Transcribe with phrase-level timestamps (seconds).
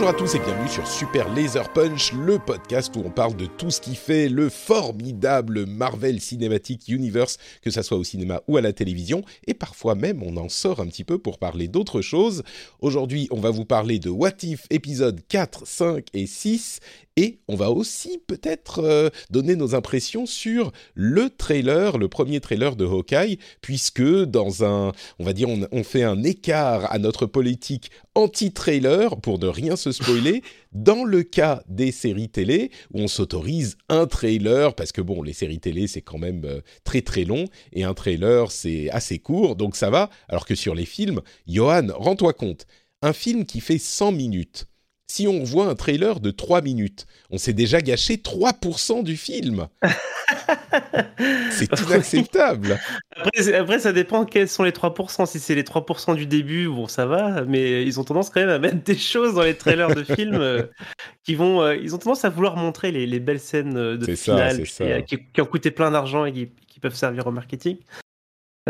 [0.00, 3.44] Bonjour à tous et bienvenue sur Super Laser Punch, le podcast où on parle de
[3.44, 8.56] tout ce qui fait le formidable Marvel Cinematic Universe, que ça soit au cinéma ou
[8.56, 12.00] à la télévision, et parfois même on en sort un petit peu pour parler d'autres
[12.00, 12.44] choses.
[12.80, 16.80] Aujourd'hui, on va vous parler de What If épisodes 4, 5 et 6,
[17.16, 22.74] et on va aussi peut-être euh, donner nos impressions sur le trailer, le premier trailer
[22.76, 27.26] de Hawkeye, puisque dans un, on va dire, on, on fait un écart à notre
[27.26, 30.42] politique anti-trailer pour ne rien se spoiler.
[30.72, 35.32] Dans le cas des séries télé, où on s'autorise un trailer, parce que bon, les
[35.32, 39.56] séries télé, c'est quand même euh, très très long, et un trailer, c'est assez court,
[39.56, 40.10] donc ça va.
[40.28, 42.66] Alors que sur les films, Johan, rends-toi compte,
[43.02, 44.66] un film qui fait 100 minutes,
[45.10, 49.66] si on voit un trailer de 3 minutes, on s'est déjà gâché 3% du film.
[51.50, 52.78] c'est inacceptable.
[53.16, 55.26] Après, après, ça dépend quels sont les 3%.
[55.26, 58.50] Si c'est les 3% du début, bon, ça va, mais ils ont tendance quand même
[58.50, 60.62] à mettre des choses dans les trailers de films euh,
[61.24, 61.60] qui vont.
[61.60, 64.70] euh, ils ont tendance à vouloir montrer les, les belles scènes euh, de finale qui,
[64.70, 65.02] ça.
[65.02, 67.78] qui- qui ont coûté plein d'argent et qui, qui peuvent servir au marketing.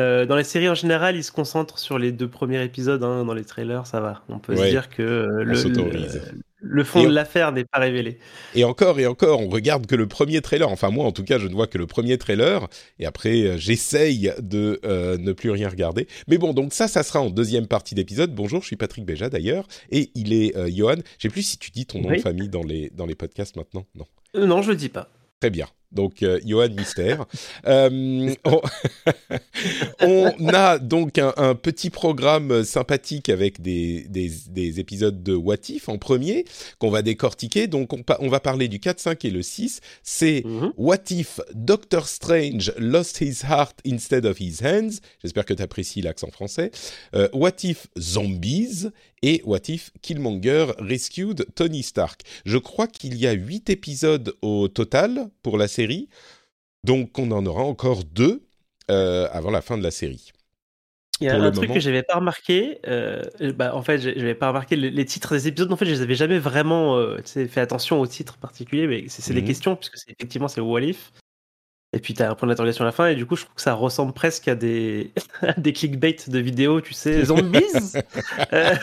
[0.01, 3.03] Euh, dans les séries en général, ils se concentrent sur les deux premiers épisodes.
[3.05, 3.25] hein.
[3.25, 4.23] Dans les trailers, ça va.
[4.29, 6.23] On peut Ouais, se dire que euh, le, s'autorise.
[6.61, 8.19] le, le fond de l'affaire n'est pas révélé.
[8.55, 10.69] Et encore et encore, on regarde que le premier trailer.
[10.71, 12.67] Enfin, moi, en tout cas, je ne vois que le premier trailer.
[12.99, 16.09] Et après, euh, j'essaye de euh, ne plus rien regarder.
[16.29, 18.35] Mais bon, donc ça, ça sera en deuxième partie d'épisode.
[18.35, 19.67] Bonjour, je suis Patrick Béja d'ailleurs.
[19.91, 20.97] Et il est Johan.
[21.19, 22.17] Je sais plus si tu dis ton nom Oui.
[22.17, 23.85] de famille dans les, dans les podcasts maintenant.
[23.95, 24.07] Non.
[24.35, 25.09] Non, je le dis pas.
[25.41, 25.67] Très bien.
[25.93, 27.27] Donc, euh, Johan Mystère.
[27.67, 28.61] Euh, on...
[30.01, 35.69] on a donc un, un petit programme sympathique avec des, des, des épisodes de What
[35.69, 36.45] If en premier,
[36.79, 37.67] qu'on va décortiquer.
[37.67, 39.81] Donc, on, va parler du 4, 5 et le 6.
[40.03, 40.73] C'est Mhm.
[40.77, 46.03] What If Doctor Strange lost his heart instead of his hands J'espère que tu apprécies
[46.03, 46.71] l'accent français.
[47.15, 48.89] Euh, What If Zombies
[49.23, 52.23] et What If Killmonger rescued Tony Stark.
[52.45, 56.09] Je crois qu'il y a huit épisodes au total pour la série,
[56.85, 58.43] donc on en aura encore deux
[58.91, 60.33] euh, avant la fin de la série.
[61.21, 61.75] Il y a un truc moment.
[61.75, 62.79] que j'avais pas remarqué.
[62.89, 63.23] euh,
[63.55, 65.71] bah, en fait, j'ai- j'avais pas remarqué les, les titres des épisodes.
[65.71, 69.21] En fait, je les avais jamais vraiment euh, fait attention aux titres particuliers, mais c'est
[69.21, 69.47] c'est des Mhm.
[69.47, 71.13] questions puisque c'est effectivement c'est What If.
[71.93, 73.63] Et puis t'as un point d'interrogation à la fin, et du coup, je trouve que
[73.63, 75.13] ça ressemble presque à des,
[75.43, 77.65] à des clickbait de vidéos, tu sais, zombies?
[78.53, 78.75] Euh,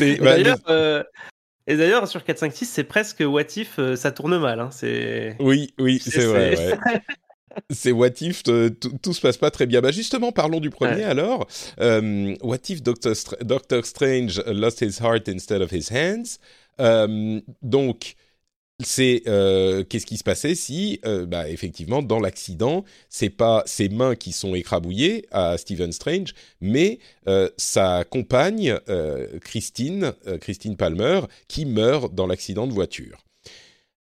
[0.00, 1.02] et bah, d'ailleurs, euh,
[1.66, 4.60] et d'ailleurs, sur 4, 5, 6, c'est presque What If, euh, ça tourne mal.
[4.60, 5.36] Hein, c'est.
[5.40, 6.56] oui, oui, c'est- c'est vrai.
[6.56, 6.78] c'est- ouais.
[7.70, 9.80] C'est What If, euh, tout, tout se passe pas très bien.
[9.80, 11.04] Bah justement, parlons du premier Ouais.
[11.04, 11.46] alors.
[11.80, 16.38] Euh, what If Doctor, Str- Doctor Strange lost his heart instead of his hands?
[16.80, 18.16] Euh, Donc,
[18.82, 23.88] c'est euh, qu'est-ce qui se passait si, euh, bah, effectivement, dans l'accident, c'est pas ses
[23.88, 28.78] mains qui sont écrabouillées à Stephen Strange, mais euh, sa compagne
[29.40, 33.24] Christine, Christine Palmer, qui meurt dans l'accident de voiture.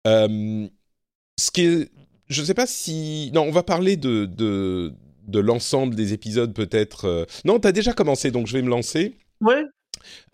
[0.06, 1.90] Ce qui est,
[2.28, 4.92] je ne sais pas si, non, on va parler de de,
[5.26, 7.26] de l'ensemble des épisodes peut-être.
[7.44, 9.14] Non, t'as déjà commencé, donc je vais me lancer.
[9.40, 9.62] Ouais.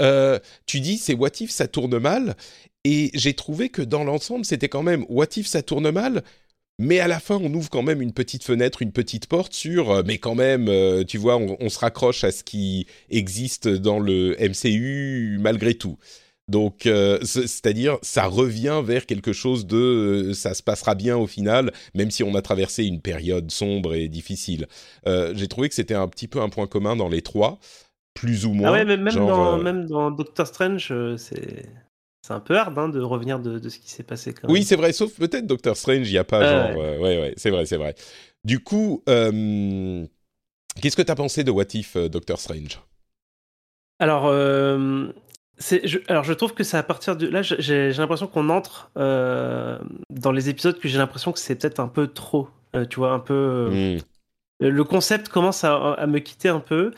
[0.02, 2.36] Euh, tu dis c'est What If ça tourne mal?
[2.84, 6.22] Et j'ai trouvé que dans l'ensemble c'était quand même What If ça tourne mal?
[6.78, 9.90] Mais à la fin on ouvre quand même une petite fenêtre une petite porte sur
[9.90, 13.68] euh, mais quand même euh, tu vois on, on se raccroche à ce qui existe
[13.68, 15.98] dans le MCU malgré tout
[16.48, 21.26] donc euh, c'est- c'est-à-dire ça revient vers quelque chose de ça se passera bien au
[21.26, 24.66] final même si on a traversé une période sombre et difficile
[25.06, 27.58] j'ai trouvé que c'était un petit peu un point commun dans les trois
[28.14, 31.66] plus ou moins Ah ouais, mais même, genre, dans, même dans Doctor Strange, c'est.
[32.22, 34.64] C'est un peu hard hein, de revenir de, de ce qui s'est passé quand Oui,
[34.64, 34.64] même.
[34.64, 36.80] c'est vrai, sauf peut-être Doctor Strange, il n'y a pas Ah genre...
[36.80, 37.94] euh, ouais, ouais, c'est vrai, c'est vrai.
[38.44, 40.06] Du coup, euh,
[40.82, 42.80] qu'est-ce que tu as pensé de What If euh, Doctor Strange?
[43.98, 45.12] Alors, euh,
[45.58, 49.78] je, alors, je trouve que c'est à partir de là, j'ai, l'impression qu'on entre euh,
[50.08, 52.48] dans les épisodes que j'ai l'impression que c'est peut-être un peu trop.
[52.74, 53.34] euh, tu vois, un peu.
[53.34, 54.00] euh, Hmm.
[54.60, 56.92] Le concept commence à, à me quitter un peu.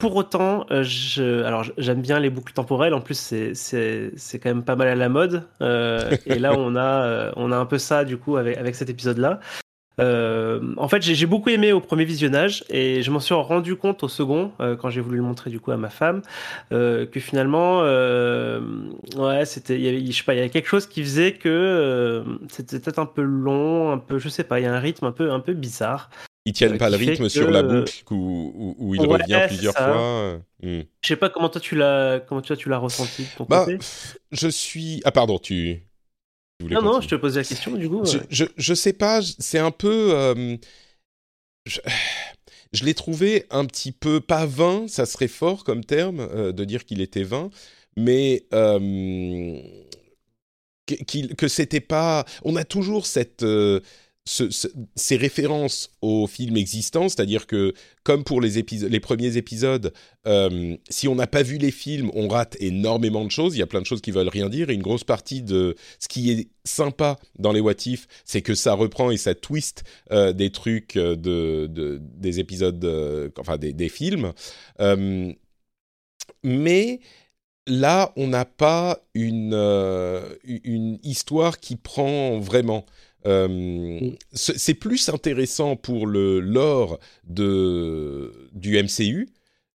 [0.00, 2.94] Pour autant, je, alors j'aime bien les boucles temporelles.
[2.94, 5.44] En plus, c'est c'est quand même pas mal à la mode.
[5.60, 9.40] et là, on a on a un peu ça du coup avec avec cet épisode-là.
[10.00, 14.02] Euh, en fait, j'ai beaucoup aimé au premier visionnage et je m'en suis rendu compte
[14.02, 16.22] au second euh, quand j'ai voulu le montrer du coup à ma femme
[16.72, 21.32] euh, que finalement, ouais, c'était, je sais pas, il y avait quelque chose qui faisait
[21.32, 24.80] que c'était peut-être un peu long, un peu, je sais pas, il y a un
[24.80, 26.10] rythme un peu, un peu bizarre.
[26.46, 30.40] Ils tiennent pas le rythme sur la boucle où, où, il revient plusieurs fois.
[30.62, 30.82] Hmm.
[31.02, 33.66] Je sais pas comment toi tu l'as, comment tu l'as ressenti de ton bah,
[34.30, 35.82] Je suis, ah pardon, tu
[36.68, 38.04] non, non, je te pose la question du coup.
[38.28, 40.10] Je, je, sais pas, c'est un peu.
[40.12, 40.56] Euh,
[41.64, 46.64] je, l'ai trouvé un petit peu, pas vain, ça serait fort comme terme euh, de
[46.64, 47.50] dire qu'il était vain,
[47.96, 48.44] mais.
[48.52, 49.60] Euh,
[51.36, 52.24] que c'était pas.
[52.44, 53.44] On a toujours cette
[54.94, 57.74] ces références aux films existants, c'est-à-dire que
[58.04, 59.92] comme pour les, premiers épisodes,
[60.26, 63.56] euh, si on n'a pas vu les films, on rate énormément de choses.
[63.56, 64.70] Il y a plein de choses qui veulent rien dire.
[64.70, 68.54] Et une grosse partie de ce qui est sympa dans les What If, c'est que
[68.54, 69.82] ça reprend et ça twist
[70.12, 74.32] euh, des trucs euh, de, des épisodes, enfin des, films.
[76.44, 77.00] mais
[77.66, 82.86] là, on n'a pas une histoire qui prend vraiment.
[83.26, 84.16] Euh, mm.
[84.32, 89.28] c'est plus intéressant pour le lore de, du MCU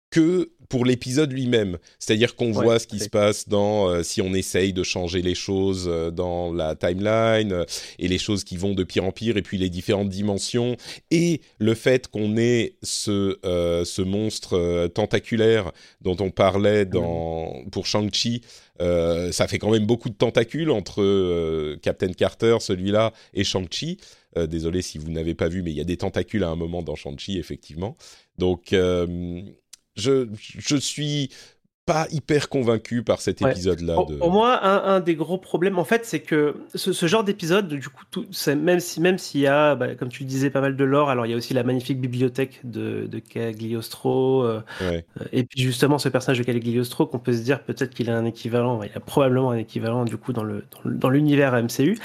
[0.10, 1.78] que pour l'épisode lui-même.
[2.00, 5.36] C'est-à-dire qu'on voit ce qui se passe dans euh, si on essaye de changer les
[5.36, 7.66] choses euh, dans la timeline
[8.00, 10.78] et les choses qui vont de pire en pire et puis les différentes dimensions
[11.12, 15.72] et le fait qu'on ait ce, ce monstre tentaculaire
[16.02, 18.42] dont on parlait dans, pour Shang-Chi
[18.82, 23.98] euh, ça fait quand même beaucoup de tentacules entre euh, Captain Carter, celui-là, et Shang-Chi.
[24.36, 26.56] Euh, désolé si vous n'avez pas vu, mais il y a des tentacules à un
[26.56, 27.96] moment dans Shang-Chi, effectivement.
[28.40, 28.74] Donc,
[29.96, 31.30] je, je suis
[31.86, 33.96] pas hyper convaincu par cet épisode-là.
[33.96, 34.16] Pour, de...
[34.16, 38.26] moi, un, des gros problèmes, en fait, c'est que ce, genre d'épisode, du coup, tout,
[38.56, 41.26] même si même s'il y a, bah, comme tu disais, pas mal de lore, alors
[41.26, 45.02] il y a aussi la magnifique bibliothèque de, de Cagliostro, euh, euh,
[45.34, 48.26] et puis justement ce personnage de Cagliostro, qu'on peut se dire peut-être qu'il a un
[48.26, 52.00] équivalent, il a probablement un équivalent du coup dans le dans l'univers MCU.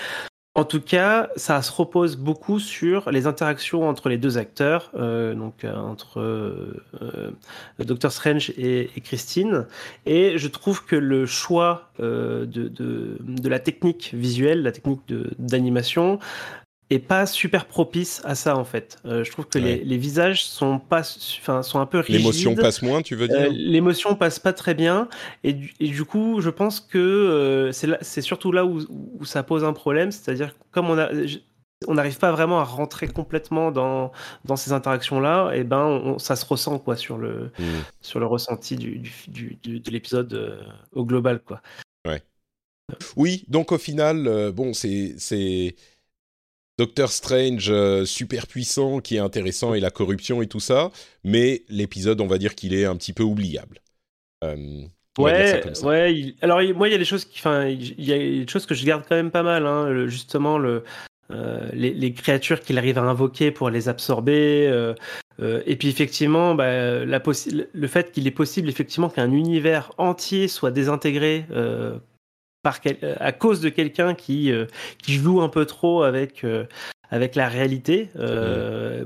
[0.58, 5.32] En tout cas, ça se repose beaucoup sur les interactions entre les deux acteurs, euh,
[5.32, 7.30] donc euh, entre euh,
[7.78, 9.68] Doctor Strange et, Christine.
[10.04, 15.02] Et je trouve que le choix de, de, la technique visuelle, la technique
[15.38, 16.18] d'animation,
[16.90, 18.98] est pas super propice à ça en fait.
[19.04, 21.02] Euh, je trouve que les, les, visages sont pas,
[21.38, 22.16] enfin sont un peu rigides.
[22.16, 23.40] L'émotion passe moins, tu veux dire?
[23.40, 25.08] Euh, L'émotion passe pas très bien
[25.44, 29.42] et du, et du coup, je pense que euh, c'est surtout là où, où, ça
[29.42, 31.10] pose un problème, c'est-à-dire comme on a
[31.86, 34.10] on n'arrive pas vraiment à rentrer complètement dans,
[34.44, 37.82] dans ces interactions là et ben ça se ressent quoi sur le hmm.
[38.00, 38.98] sur le ressenti du,
[39.28, 41.62] du, du de l'épisode euh, au global quoi.
[42.04, 42.20] Ouais.
[43.14, 45.76] Oui, donc au final bon c'est c'est
[46.78, 50.92] Doctor Strange euh, super puissant qui est intéressant et la corruption et tout ça,
[51.24, 53.80] mais l'épisode, on va dire qu'il est un petit peu oubliable.
[54.44, 54.84] Euh,
[55.18, 56.34] ouais, ouais.
[56.40, 58.76] Alors moi, il y a des choses qui, enfin, il y a des choses que
[58.76, 59.66] je garde quand même pas mal.
[59.66, 60.84] Hein, justement, le,
[61.32, 64.94] euh, les, créatures qu'il arrive à invoquer pour les absorber.
[65.40, 67.20] et puis effectivement, bah, la
[67.72, 71.44] le fait qu'il est possible effectivement qu'un univers entier soit désintégré
[72.66, 74.66] euh, à cause de quelqu'un qui, euh,
[75.02, 76.64] qui joue un peu trop avec, euh,
[77.10, 78.10] avec la réalité.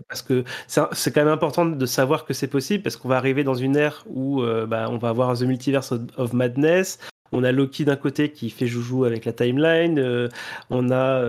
[0.09, 3.45] Parce que c'est quand même important de savoir que c'est possible, parce qu'on va arriver
[3.45, 6.99] dans une ère où bah, on va avoir The Multiverse of Madness.
[7.35, 10.29] On a Loki d'un côté qui fait joujou avec la timeline.
[10.71, 11.23] on a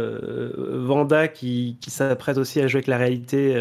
[0.58, 3.54] Vanda qui, qui s'apprête aussi à jouer avec la réalité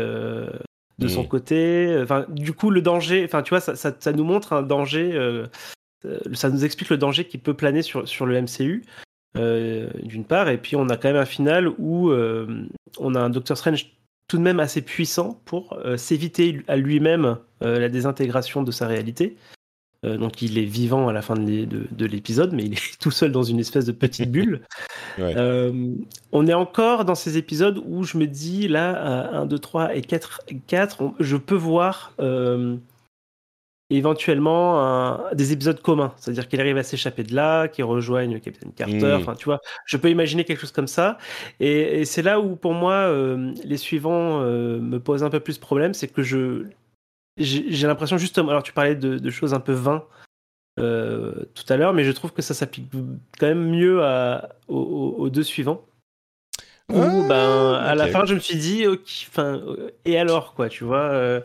[1.03, 1.99] de son côté.
[2.03, 5.11] Enfin, du coup, le danger, enfin, tu vois, ça, ça, ça nous montre un danger
[5.13, 5.47] euh,
[6.33, 8.85] ça nous explique le danger qui peut planer sur, sur le MCU,
[9.37, 12.67] euh, d'une part, et puis on a quand même un final où euh,
[12.99, 13.93] on a un Doctor Strange
[14.29, 19.37] tout de même assez puissant pour s'éviter à lui-même la désintégration de sa réalité.
[20.05, 23.43] donc il est vivant à la fin de l'épisode, mais il est tout seul dans
[23.43, 24.63] une espèce de petite bulle.
[25.19, 30.01] on est encore dans ces épisodes où je me dis, là, 1, 2, 3 et
[30.01, 32.15] 4, 4 je peux voir
[33.97, 39.13] éventuellement des épisodes communs, c'est-à-dire qu'il arrive à s'échapper de là, qu'il rejoigne Captain Carter.
[39.15, 41.19] Enfin, tu vois, je peux imaginer quelque chose comme ça.
[41.61, 45.57] Et, c'est là où, pour moi, euh, les suivants euh, me posent un peu plus
[45.57, 46.65] de problème, c'est que je
[47.39, 48.51] j'ai l'impression justement.
[48.51, 50.05] Alors, tu parlais de, choses un peu vains
[50.79, 52.91] euh, tout à l'heure, mais je trouve que ça s'applique
[53.39, 55.83] quand même mieux à, aux, deux suivants.
[56.91, 58.85] Où, ben, à la fin, je me suis dit,
[59.29, 59.63] enfin,
[60.05, 61.43] et alors, quoi, tu vois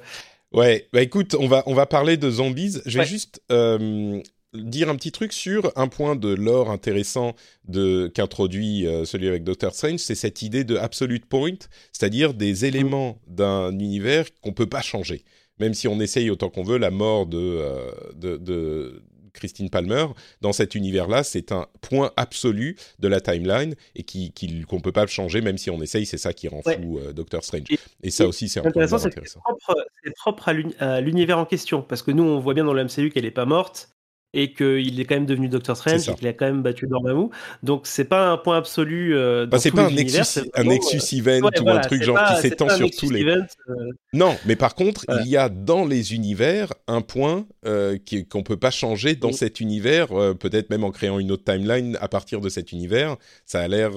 [0.54, 2.78] Ouais, bah écoute, on va, on va parler de zombies.
[2.86, 4.22] Je vais juste euh,
[4.54, 7.36] dire un petit truc sur un point de lore intéressant
[7.66, 11.58] de qu'introduit euh, celui avec Doctor Strange, c'est cette idée de absolute point,
[11.92, 15.26] c'est-à-dire des éléments d'un univers qu'on peut pas changer.
[15.60, 19.04] Même si on essaye autant qu'on veut, la mort de, euh, de, de
[19.38, 20.08] Christine Palmer,
[20.42, 24.34] dans cet univers-là, c'est un point absolu de la timeline et qui
[24.68, 26.06] qu'on ne peut pas changer, même si on essaye.
[26.06, 27.68] C'est ça qui rend fou euh, Doctor Strange.
[28.04, 28.98] Et, ça aussi, c'est intéressant.
[29.00, 32.84] C'est propre, propre à l'univers en question, parce que nous, on voit bien dans le
[32.84, 33.90] MCU qu'elle n'est pas morte
[34.34, 37.30] et qu'il est quand même devenu Doctor Strange et qu'il a quand même battu Dormammu.
[37.64, 39.16] Donc c'est pas un point absolu.
[39.16, 42.42] Euh, bah, c'est pas un Nexus, un Nexus euh, event ou un truc genre qui
[42.42, 43.22] s'étend sur tous les.
[43.22, 43.74] Event, euh.
[44.14, 47.98] Non, mais par contre, il y a dans les univers un point euh,
[48.30, 50.08] qu'on peut pas changer dans cet univers.
[50.40, 53.16] Peut-être même en créant une autre timeline à partir de cet univers.
[53.46, 53.92] Ça a l'air.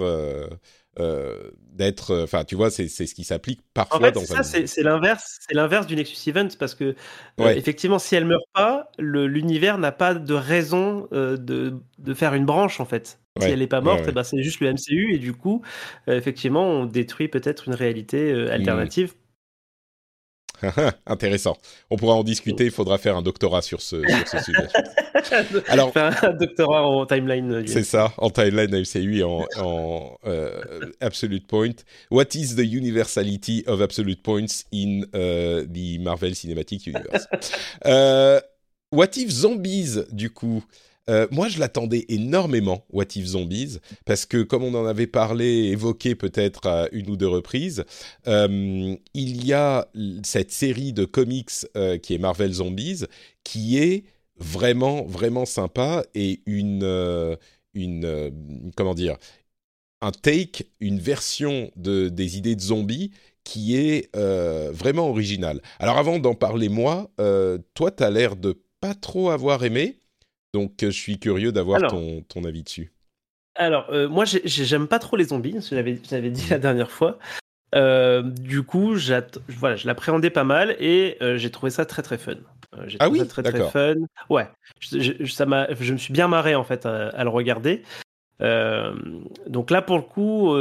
[0.99, 2.11] Euh, d'être.
[2.11, 5.39] Euh, enfin, tu vois, c'est ce qui s'applique parfois en fait, dans ça, c'est l'inverse,
[5.47, 6.97] c'est l'inverse du Nexus Event parce que
[7.41, 12.45] euh, effectivement, si elle meurt pas, l'univers n'a pas de raison de, de, faire une
[12.45, 13.21] branche en fait.
[13.41, 15.63] Si elle n'est pas morte, ben, c'est juste le MCU et du coup,
[16.09, 18.49] effectivement, on détruit peut-être une réalité mmh.
[18.49, 19.15] alternative
[21.07, 21.57] Intéressant.
[21.91, 22.65] On pourra en discuter.
[22.65, 24.03] Il faudra faire un doctorat sur ce,
[24.45, 24.69] sujet.
[25.69, 27.67] Alors, un doctorat en timeline.
[27.67, 30.61] C'est ça, en timeline MCU et en, en euh,
[31.01, 31.73] absolute point.
[32.11, 37.27] What is the universality of absolute points in uh, the Marvel Cinematic Universe?
[38.93, 40.65] what if zombies, du coup?
[41.11, 45.71] Euh, moi, je l'attendais énormément, What If Zombies, parce que comme on en avait parlé,
[45.73, 47.85] évoqué peut-être à une ou deux reprises,
[48.29, 49.89] euh, il y a
[50.23, 53.05] cette série de comics euh, qui est Marvel Zombies,
[53.43, 54.05] qui est
[54.41, 57.37] vraiment, vraiment sympa et une,
[57.75, 59.17] une comment dire,
[60.01, 63.13] un take, une version de, des idées de zombies
[63.45, 65.61] qui est vraiment originale.
[65.79, 67.11] Alors avant d'en parler moi,
[67.75, 69.99] toi, tu as l'air de pas trop avoir aimé.
[70.53, 72.93] Donc, euh, je suis curieux d'avoir ton, ton, avis dessus.
[73.55, 77.19] Alors, euh, moi, j'aime pas trop les zombies, je l'avais dit la dernière fois.
[77.75, 78.97] Euh, du coup,
[79.49, 82.37] voilà, je l'appréhendais pas mal et j'ai trouvé ça très très fun.
[82.87, 83.95] J'ai ah oui, ça très très fun.
[84.29, 84.49] Ouais,
[84.81, 85.45] je, ça
[85.79, 87.83] je me suis bien marré en fait à, à le regarder.
[88.41, 90.55] donc là, pour le coup,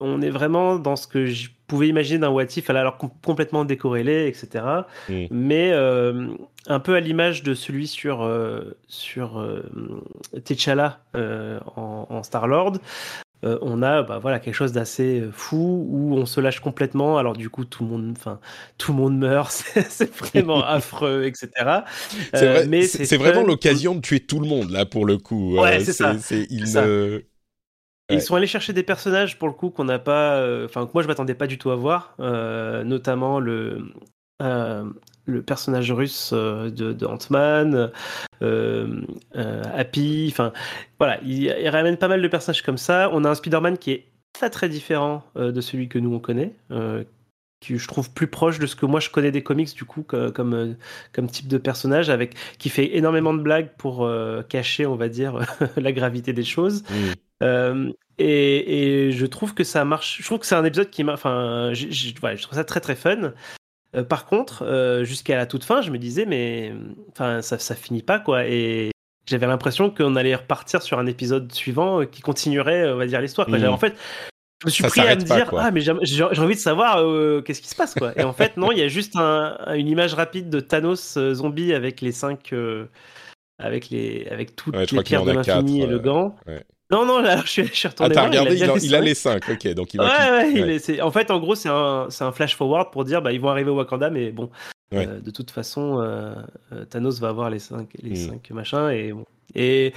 [0.00, 4.26] on est vraiment dans ce que je pouvais imaginer d'un What If, alors complètement décorrélé,
[4.26, 4.64] etc.
[5.08, 5.26] Mm.
[5.30, 6.28] Mais euh,
[6.66, 9.62] un peu à l'image de celui sur, euh, sur euh,
[10.44, 12.78] T'Challa en, Star-Lord.
[13.62, 17.18] On a bah, voilà quelque chose d'assez fou où on se lâche complètement.
[17.18, 18.40] Alors du coup tout le monde enfin
[18.78, 19.50] tout le monde meurt.
[19.88, 21.46] C'est vraiment affreux etc
[22.34, 25.80] c'est mais c'est vraiment l'occasion de tuer tout le monde là pour le coup ouais,
[25.80, 26.84] c'est ça, il ça.
[28.10, 30.92] ils sont allés chercher des personnages pour le coup qu'on n'a pas, euh, enfin que
[30.94, 33.92] moi je m'attendais pas du tout à voir, euh, notamment le
[34.42, 34.84] euh,
[35.26, 37.90] le personnage russe de, de Ant-Man,
[39.34, 40.52] Happy, enfin
[40.98, 43.10] voilà, il, ramène pas mal de personnages comme ça.
[43.12, 46.52] On a un Spider-Man qui est très très différent de celui que nous on connaît,
[47.60, 50.02] qui je trouve plus proche de ce que moi je connais des comics du coup
[50.02, 50.76] comme
[51.12, 54.08] comme type de personnage avec qui fait énormément de blagues pour
[54.48, 55.40] cacher on va dire
[55.76, 56.82] la gravité des choses.
[56.90, 57.12] Mmh.
[57.42, 60.18] Euh, et, et, je trouve que ça marche.
[60.20, 61.12] Je trouve que c'est un épisode qui m'a.
[61.12, 63.32] Enfin, je, je, je, trouve ça très très fun.
[63.94, 66.72] Euh, par contre, euh, jusqu'à la toute fin, je me disais, mais
[67.10, 68.46] enfin, ça, ça finit pas quoi.
[68.46, 68.90] Et
[69.26, 73.48] j'avais l'impression qu'on allait repartir sur un épisode suivant qui continuerait, on va dire, l'histoire.
[73.48, 73.64] Mmh.
[73.66, 73.94] En fait,
[74.62, 76.96] je me suis pris à me dire, ah, mais j'ai envie de savoir
[77.44, 78.12] qu'est-ce qui se passe quoi.
[78.18, 81.72] Et en fait, non, il y a juste un, une image rapide de Thanos zombie
[81.72, 82.52] avec les cinq.
[83.58, 86.36] avec les avec toutes les pierres de l'infini et le gant.
[86.46, 86.64] Ouais.
[86.90, 88.12] Non, non, là, je suis, je suis retourné.
[88.12, 89.74] Ah, t'as regardé, il, a, les 5, ok.
[89.74, 93.04] Donc il va ouais, ouais, En fait, en gros, c'est un, un flash forward pour
[93.04, 94.50] dire bah, ils vont arriver au Wakanda, mais bon,
[94.94, 96.34] euh, de toute façon, euh,
[96.72, 98.30] euh, Thanos va avoir les 5 les hmm.
[98.30, 98.88] cinq machins.
[98.90, 99.24] Et, bon.
[99.54, 99.92] et,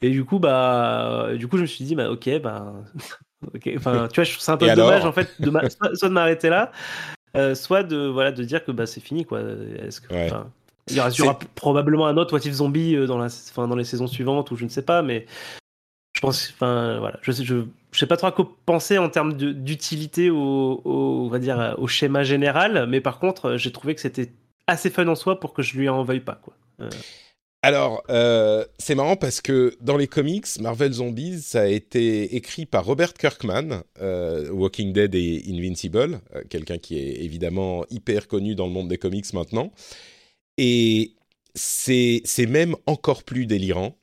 [0.00, 2.72] et du coup, bah, du coup, je me suis dit, bah, ok, bah,
[3.54, 3.70] ok.
[3.76, 6.50] Enfin, tu vois, je trouve ça un peu dommage, en fait, de soit, de m'arrêter
[6.50, 6.70] là,
[7.54, 9.40] soit de, voilà, de dire que bah, c'est fini, quoi.
[9.84, 10.14] Est-ce que.
[10.90, 14.50] Il y aura, probablement un autre What If Zombie dans, la, dans les saisons suivantes,
[14.50, 15.26] ou je ne sais pas, mais
[16.18, 17.30] je pense, enfin voilà, je
[17.92, 22.24] sais, pas trop à quoi penser en termes d'utilité au, on va dire, au schéma
[22.24, 24.32] général, mais par contre, j'ai trouvé que c'était
[24.66, 26.54] assez fun en soi pour que je lui en veuille pas, quoi.
[26.80, 26.90] Euh.
[27.62, 32.66] Alors, euh, c'est marrant parce que dans les comics, Marvel Zombies, ça a été écrit
[32.66, 36.20] par Robert Kirkman, euh, Walking Dead et Invincible,
[36.50, 39.70] quelqu'un qui est évidemment hyper connu dans le monde des comics maintenant.
[40.56, 41.12] Et
[41.54, 43.96] c'est même encore plus délirant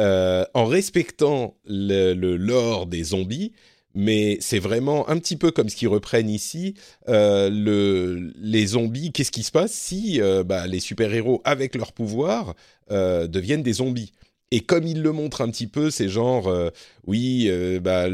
[0.00, 3.52] euh, en respectant le, lore des zombies,
[3.94, 6.74] mais c'est vraiment un petit peu comme ce qu'ils reprennent ici.
[7.08, 11.92] Euh, le, les zombies, qu'est-ce qui se passe si euh, bah, les super-héros, avec leur
[11.92, 12.54] pouvoir,
[12.90, 14.12] deviennent des zombies?
[14.50, 16.52] Et comme ils le montrent un petit peu, c'est genre,
[17.06, 17.48] oui,
[17.80, 18.06] bah,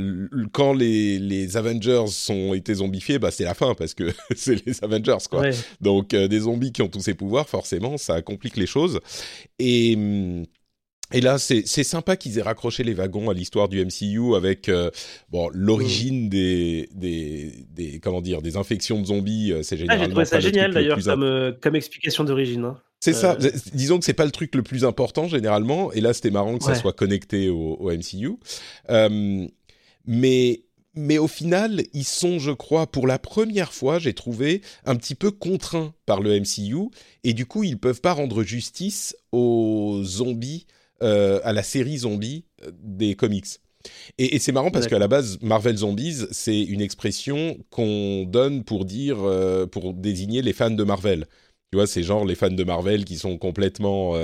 [0.53, 4.85] quand les, les Avengers sont été zombifiés, bah, c'est la fin parce que c'est les
[4.85, 5.49] Avengers, quoi.
[5.81, 9.01] Donc, des zombies qui ont tous ces pouvoirs, forcément, ça complique les choses.
[9.59, 10.45] Et hum,
[11.13, 14.91] et là, c'est sympa qu'ils aient raccroché les wagons à l'histoire du MCU avec euh,
[15.31, 19.53] bon l'origine des, des, des comment dire des infections de zombies.
[19.53, 19.99] Euh, c'est génial.
[19.99, 22.65] Ah, j'ai trouvé ça génial d'ailleurs comme, euh, comme explication d'origine.
[22.65, 22.79] Hein.
[23.01, 23.37] C'est ça.
[23.73, 25.93] Disons que c'est pas le truc le plus important généralement.
[25.93, 28.37] Et là, c'était marrant que ça soit connecté au, au MCU.
[30.07, 30.63] mais
[30.95, 35.15] mais au final, ils sont, je crois, pour la première fois, j'ai trouvé un petit
[35.15, 36.91] peu contraints par le MCU,
[37.23, 40.67] et du coup, ils peuvent pas rendre justice aux zombies
[41.03, 43.47] euh, à la série zombie euh, des comics.
[44.19, 48.85] Et, c'est marrant parce qu'à la base, Marvel Zombies, c'est une expression qu'on donne pour
[48.85, 51.27] dire, euh, pour désigner les fans de Marvel.
[51.73, 54.15] Tu vois, c'est genre les fans de Marvel qui sont complètement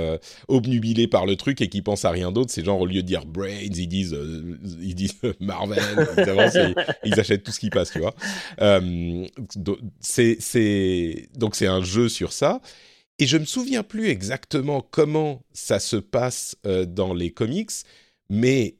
[0.49, 2.51] obnubilés par le truc et qui pensent à rien d'autre.
[2.51, 4.15] C'est genre au lieu de dire Brains, ils disent,
[4.81, 5.79] ils disent Marvel.
[6.17, 8.13] ils avancent et ils achètent tout ce qui passe, tu vois.
[10.01, 12.61] c'est, donc c'est un jeu sur ça.
[13.19, 17.71] Et je me souviens plus exactement comment ça se passe euh, dans les comics,
[18.29, 18.77] mais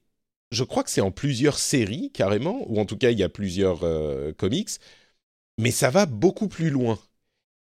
[0.52, 3.30] je crois que c'est en plusieurs séries carrément, ou en tout cas il y a
[3.30, 4.70] plusieurs euh, comics,
[5.60, 7.00] mais ça va beaucoup plus loin.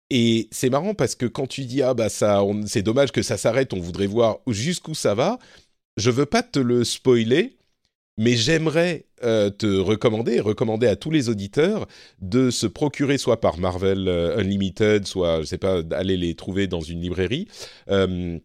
[0.10, 3.38] Et c'est marrant parce que quand tu dis ah bah ça, c'est dommage que ça
[3.38, 5.40] s'arrête, on voudrait voir jusqu'où ça va.
[5.98, 7.58] Je veux pas te le spoiler,
[8.18, 11.88] mais j'aimerais euh, te recommander, recommander à tous les auditeurs
[12.22, 16.68] de se procurer soit par Marvel euh, Unlimited, soit, je sais pas, d'aller les trouver
[16.68, 17.48] dans une librairie.
[17.90, 18.38] Euh,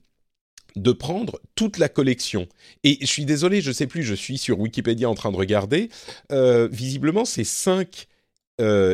[0.77, 2.47] de prendre toute la collection.
[2.85, 5.89] Et je suis désolé, je sais plus, je suis sur Wikipédia en train de regarder.
[6.71, 8.07] visiblement, c'est cinq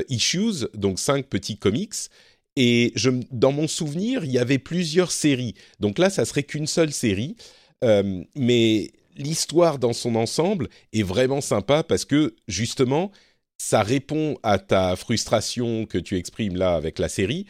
[0.08, 1.94] issues, donc cinq petits comics.
[2.56, 2.94] Et
[3.32, 5.54] dans mon souvenir, il y avait plusieurs séries.
[5.78, 7.36] Donc là, ça serait qu'une seule série.
[7.82, 13.10] mais l'histoire dans son ensemble est vraiment sympa parce que justement,
[13.58, 17.46] ça répond à ta frustration que tu exprimes là avec la série.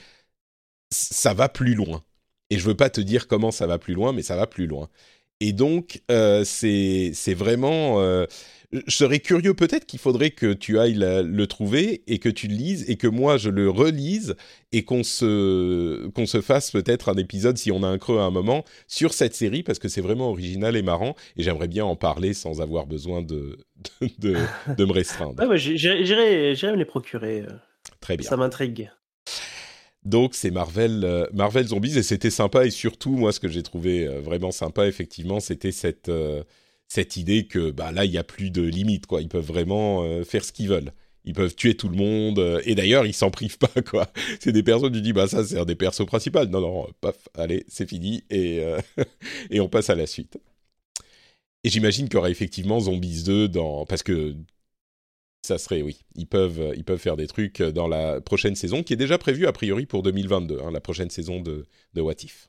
[0.91, 2.05] Ça va plus loin.
[2.51, 4.67] Et je veux pas te dire comment ça va plus loin, mais ça va plus
[4.67, 4.89] loin.
[5.45, 8.01] Et donc, euh, c'est vraiment.
[8.01, 8.25] Euh,
[8.73, 12.55] je serais curieux, peut-être qu'il faudrait que tu ailles le trouver et que tu le
[12.55, 14.37] lises et que moi je le relise
[14.73, 18.23] et qu'on se, qu'on se fasse peut-être un épisode, si on a un creux à
[18.23, 21.85] un moment, sur cette série parce que c'est vraiment original et marrant et j'aimerais bien
[21.85, 23.59] en parler sans avoir besoin de,
[24.19, 24.35] de,
[24.77, 25.41] de, me restreindre.
[25.49, 27.43] ouais, J'irai me les procurer.
[27.43, 27.53] Euh.
[28.01, 28.29] Très bien.
[28.29, 28.91] Ça m'intrigue.
[30.05, 33.63] Donc c'est Marvel, euh, Marvel Zombies et c'était sympa et surtout moi ce que j'ai
[33.63, 36.11] trouvé euh, vraiment sympa effectivement c'était cette
[36.89, 39.23] cette idée que bah là il y a plus de limites quoi.
[39.23, 40.93] Ils peuvent vraiment faire ce qu'ils veulent.
[41.25, 44.13] Ils peuvent tuer tout le monde et d'ailleurs ils s'en privent pas quoi.
[44.41, 46.45] C'est des personnes tu dis bah ça c'est un des persos principaux.
[46.47, 48.63] Non non paf allez c'est fini et
[49.51, 50.39] et on passe à la suite.
[51.65, 54.37] Et j'imagine qu'il y aura effectivement Zombies 2 dans parce que
[55.45, 56.01] ça serait, oui.
[56.17, 58.97] Ils peuvent, euh, ils peuvent faire des trucs euh, dans la prochaine saison, qui est
[58.97, 62.49] déjà prévue a priori pour 2022, hein, la prochaine saison de, de What If.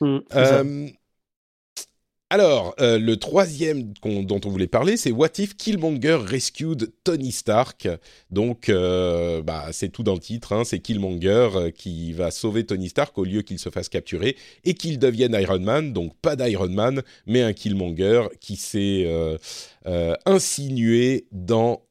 [0.00, 0.88] Mmh, euh,
[2.30, 7.88] alors, euh, le troisième dont on voulait parler, c'est What If Killmonger Rescued Tony Stark?
[8.30, 10.52] Donc, euh, bah, c'est tout dans le titre.
[10.52, 14.36] Hein, c'est Killmonger euh, qui va sauver Tony Stark au lieu qu'il se fasse capturer
[14.64, 15.94] et qu'il devienne Iron Man.
[15.94, 19.08] Donc, pas d'Iron Man, mais un Killmonger qui s'est
[20.26, 21.82] insinué dans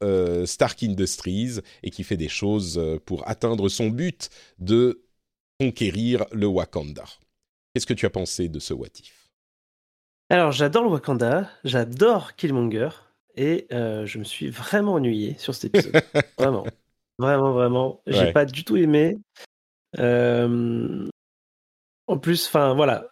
[0.46, 5.02] Stark Industries et qui fait des choses pour atteindre son but de
[5.60, 7.06] conquérir le Wakanda.
[7.74, 9.17] Qu'est-ce que tu as pensé de ce What If?
[10.30, 12.90] Alors, j'adore le Wakanda, j'adore Killmonger,
[13.36, 16.02] et euh, je me suis vraiment ennuyé sur cet épisode.
[16.38, 16.66] vraiment.
[17.20, 18.02] Vraiment, vraiment.
[18.08, 19.18] J'ai pas du tout aimé.
[20.00, 21.08] Euh,
[22.08, 23.10] en plus, enfin, voilà.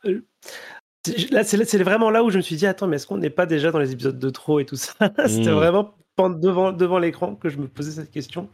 [1.32, 3.46] Là, c'est vraiment là où je me suis dit, attends, mais est-ce qu'on n'est pas
[3.46, 4.94] déjà dans les épisodes de trop et tout ça?
[5.28, 5.56] C'était hmm.
[5.56, 8.50] vraiment devant, devant l'écran que je me posais cette question.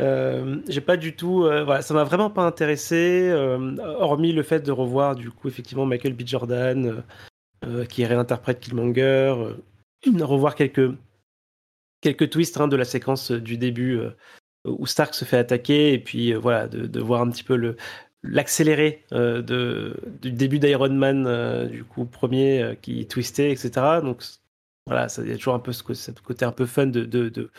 [0.00, 3.32] Euh, j'ai pas du tout, voilà, ça m'a vraiment pas intéressé,
[3.78, 6.22] hormis le fait de revoir du coup effectivement Michael B.
[6.26, 7.00] Jordan, euh,
[7.88, 10.90] qui réinterprète Killmonger, euh, revoir quelques,
[12.00, 14.10] quelques twists hein, de la séquence du début euh,
[14.64, 17.76] où Stark se fait attaquer, et puis voilà, de, voir un petit peu
[18.22, 24.00] l'accéléré du début d'Iron Man, du coup premier qui twistait, etc.
[24.02, 24.22] Donc
[24.86, 27.50] voilà, il y a toujours un peu ce, côté un peu fun de,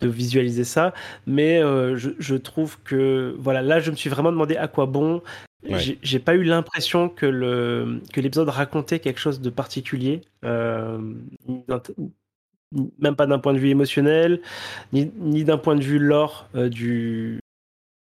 [0.00, 0.94] visualiser ça.
[1.26, 5.20] Mais je, je, trouve que, voilà, là, je me suis vraiment demandé à quoi bon.
[5.64, 10.98] J'ai pas eu l'impression que le que l'épisode racontait quelque chose de particulier, euh,
[12.98, 14.40] même pas d'un point de vue émotionnel,
[14.92, 17.40] ni, ni d'un point de vue lore du,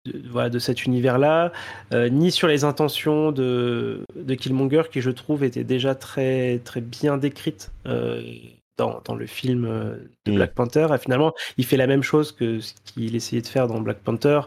[0.04, 1.52] de, voilà, de cet univers-là,
[1.92, 7.18] ni sur les intentions de, de Killmonger qui, je trouve, étaient déjà très, très bien
[7.18, 7.72] décrites
[8.78, 9.62] dans, dans, le film
[10.24, 10.34] de mm.
[10.34, 10.86] Black Panther.
[10.94, 13.98] Et finalement, il fait la même chose que ce qu'il essayait de faire dans Black
[13.98, 14.40] Panther,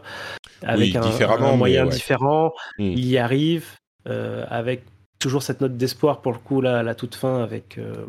[0.62, 2.52] avec un, un, moyen différent.
[2.78, 2.82] Mm.
[2.82, 3.66] Il y arrive
[4.04, 4.82] avec
[5.22, 8.04] toujours cette note d'espoir pour le coup là à la toute fin avec euh,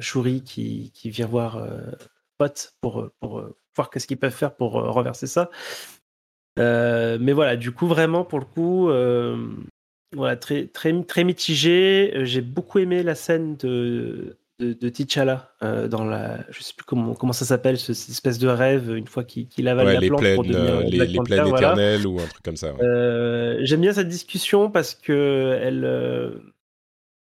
[0.00, 1.90] Shuri qui, qui, vient voir euh,
[2.38, 5.50] Pot pour, pour euh, voir qu'est-ce qu'ils peuvent faire pour renverser ça.
[6.56, 8.88] mais voilà, du coup vraiment pour le coup,
[10.14, 12.12] voilà très très très mitigé.
[12.22, 16.84] J'ai beaucoup aimé la scène de de, de T'Challa euh, dans la, je sais plus
[16.84, 20.34] comment comment ça s'appelle, cette espèce de rêve une fois qu'il qu avale la plante
[20.34, 22.72] pour devenir les, les plaines éternelles ou un truc comme ça.
[22.72, 22.82] Ouais.
[22.82, 26.30] Euh, J'aime bien cette discussion parce que elle euh,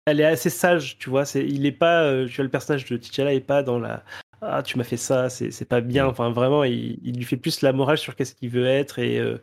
[0.07, 1.24] elle est assez sage, tu vois.
[1.24, 4.04] C'est, il est pas, euh, tu vois, le personnage de T'Challa est pas dans la
[4.40, 6.07] ah tu m'as fait ça, c'est pas bien.
[6.07, 9.18] Enfin vraiment, il, il, lui fait plus la morale sur qu'est-ce qu'il veut être et
[9.18, 9.38] euh,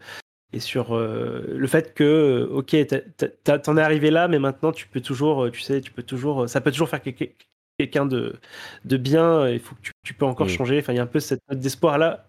[0.54, 2.78] et sur euh, le fait que ok
[3.44, 6.62] t'en es arrivé là mais maintenant tu peux toujours tu sais tu peux toujours ça
[6.62, 7.26] peut toujours faire quelque,
[7.78, 8.36] quelqu'un de,
[8.86, 10.50] de bien, il faut que tu, peux encore mm.
[10.50, 10.80] changer.
[10.80, 12.26] Enfin, il y a un peu cette note d'espoir là,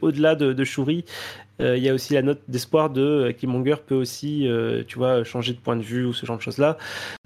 [0.00, 1.04] au-delà de, de Shuri.
[1.60, 4.98] Euh, il y a aussi la note d'espoir de euh, Killmonger peut aussi, euh, tu
[4.98, 6.76] vois, changer de point de vue ou ce genre de choses là.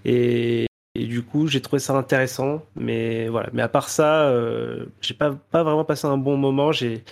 [0.04, 2.62] Et, du coup, j'ai trouvé ça intéressant.
[2.76, 3.50] Mais voilà.
[3.52, 4.33] Mais à part ça,
[5.00, 6.72] j'ai pas, pas vraiment passé un bon moment.
[6.72, 7.04] J'ai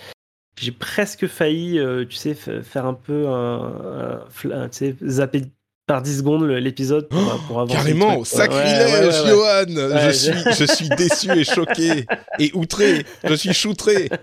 [0.59, 5.43] j'ai presque failli, tu sais, faire un peu un, un, tu sais, zapper
[5.89, 11.31] par 10 secondes l'épisode pour, oh, pour Carrément, sacrilège, Johan je, suis, je suis déçu
[11.31, 12.05] et choqué
[12.37, 13.07] et outré.
[13.23, 14.09] Je suis choutré.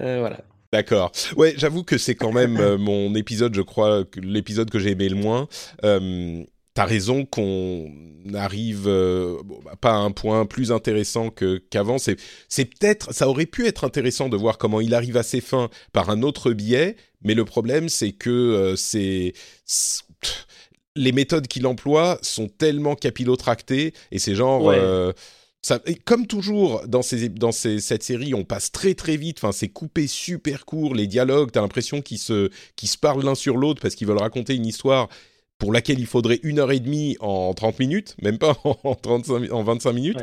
[0.00, 0.38] Euh, voilà.
[0.72, 1.10] D'accord.
[1.36, 5.08] Ouais, j'avoue que c'est quand même euh, mon épisode, je crois, l'épisode que j'ai aimé
[5.08, 5.48] le moins.
[5.84, 6.42] Euh,
[6.74, 7.90] T'as raison qu'on
[8.32, 11.98] arrive bah, pas à un point plus intéressant que qu'avant.
[11.98, 12.16] C'est
[12.48, 15.68] c'est peut-être ça aurait pu être intéressant de voir comment il arrive à ses fins
[15.92, 19.32] par un autre biais, mais le problème c'est que c'est
[20.96, 25.12] les méthodes qu'il emploie sont tellement capillotractées et c'est genre euh,
[25.62, 29.38] ça, comme toujours dans, ces, dans ces, cette série, on passe très très vite.
[29.38, 30.94] Enfin, c'est coupé super court.
[30.94, 34.18] Les dialogues, t'as l'impression qu'ils se, qu'ils se parlent l'un sur l'autre parce qu'ils veulent
[34.18, 35.08] raconter une histoire
[35.58, 39.52] pour laquelle il faudrait une heure et demie en 30 minutes, même pas en, 35,
[39.52, 40.18] en 25 minutes.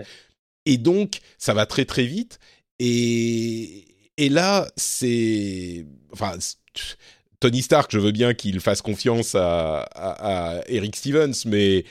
[0.65, 2.39] Et donc, ça va très très vite.
[2.79, 3.85] Et,
[4.17, 5.85] et là, c'est...
[6.11, 6.35] Enfin,
[7.39, 11.85] Tony Stark, je veux bien qu'il fasse confiance à, à, Eric Stevens, mais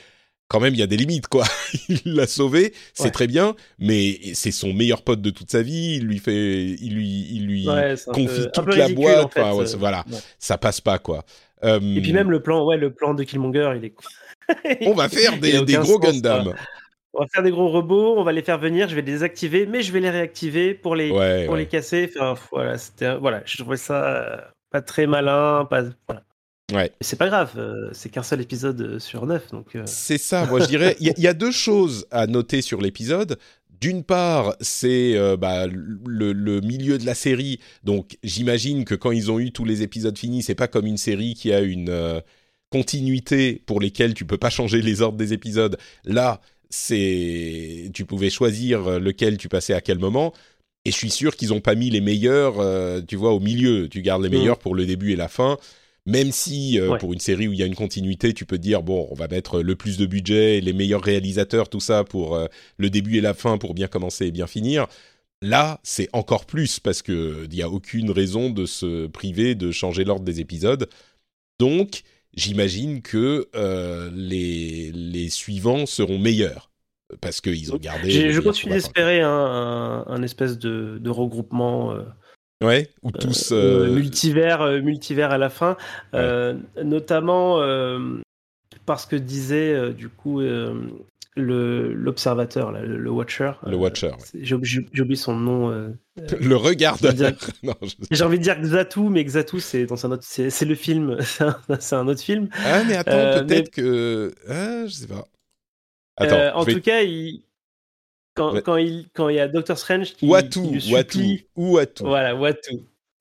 [0.48, 1.44] quand même, il y a des limites, quoi.
[1.88, 5.96] il l'a sauvé, c'est très bien, mais c'est son meilleur pote de toute sa vie.
[5.96, 7.66] Il lui fait, il lui, il lui
[8.12, 9.36] confie toute la boîte.
[9.38, 10.04] En fait, voilà,
[10.38, 11.24] ça passe pas, quoi.
[11.62, 14.86] Et puis même le plan, ouais, le plan de Killmonger, il est.
[14.86, 16.54] on va faire des, des gros Gundam.
[17.12, 19.64] On va faire des gros robots, on va les faire venir, je vais les désactiver,
[19.64, 21.08] mais je vais les réactiver pour les,
[21.46, 22.12] pour les casser.
[22.14, 24.36] Enfin, voilà, c'était, voilà, je trouvais ça euh,
[24.76, 26.22] pas très malin, pas, voilà.
[26.72, 26.92] Ouais.
[27.00, 29.50] C'est pas grave, euh, c'est qu'un seul épisode euh, sur neuf.
[29.52, 30.96] Donc, C'est ça, moi je dirais.
[31.00, 33.38] Il y, y, a deux choses à noter sur l'épisode.
[33.80, 39.12] D'une part, c'est euh, bah, le, le, milieu de la série, donc j'imagine que quand
[39.12, 41.90] ils ont eu tous les épisodes finis, c'est pas comme une série qui a une
[41.90, 42.20] euh,
[42.70, 45.78] continuité pour lesquelles tu peux pas changer les ordres des épisodes.
[46.04, 50.32] Là, c'est tu pouvais choisir lequel tu passais à quel moment.
[50.86, 53.88] Et je suis sûr qu'ils ont pas mis les meilleurs, euh, tu vois, au milieu.
[53.88, 54.38] Tu gardes les mm.
[54.38, 55.58] meilleurs pour le début et la fin.
[56.06, 58.84] Même si euh, pour une série où il y a une continuité, tu peux dire
[58.84, 62.46] bon, on va mettre le plus de budget, les meilleurs réalisateurs, tout ça pour euh,
[62.76, 64.86] le début et la fin pour bien commencer et bien finir.
[65.42, 69.72] Là, c'est encore plus parce que il n'y a aucune raison de se priver de
[69.72, 70.88] changer l'ordre des épisodes.
[71.58, 72.02] Donc,
[72.34, 73.48] j'imagine que
[74.14, 76.70] les, les suivants seront meilleurs
[77.20, 78.30] parce qu'ils ont gardé.
[78.32, 81.94] Je continue d'espérer un, un, un, espèce de, de regroupement
[82.62, 83.52] Ouais, ou euh, tous.
[83.52, 85.76] Euh, multivers, euh, multivers à la fin.
[86.82, 87.60] notamment
[88.86, 90.40] parce que disait du coup
[91.36, 93.52] l'observateur, le, le, Watcher.
[93.66, 94.12] Le Watcher.
[94.34, 95.94] J'ai oublié son nom.
[96.40, 97.12] le regardeur.
[98.10, 101.18] J'ai envie de dire Xatu, mais Xatu, c'est dans un autre, c'est le film,
[101.78, 102.48] c'est un autre film.
[102.64, 105.26] Ah mais attends, peut-être que, ah, je sais pas.
[106.16, 107.42] Attends, en tout cas, il,
[108.34, 111.46] quand, quand, il, quand il y a Doctor Strange qui, Watu, qui le supplie, Watu,
[111.56, 112.02] ou Watu.
[112.04, 112.76] Voilà, Watu.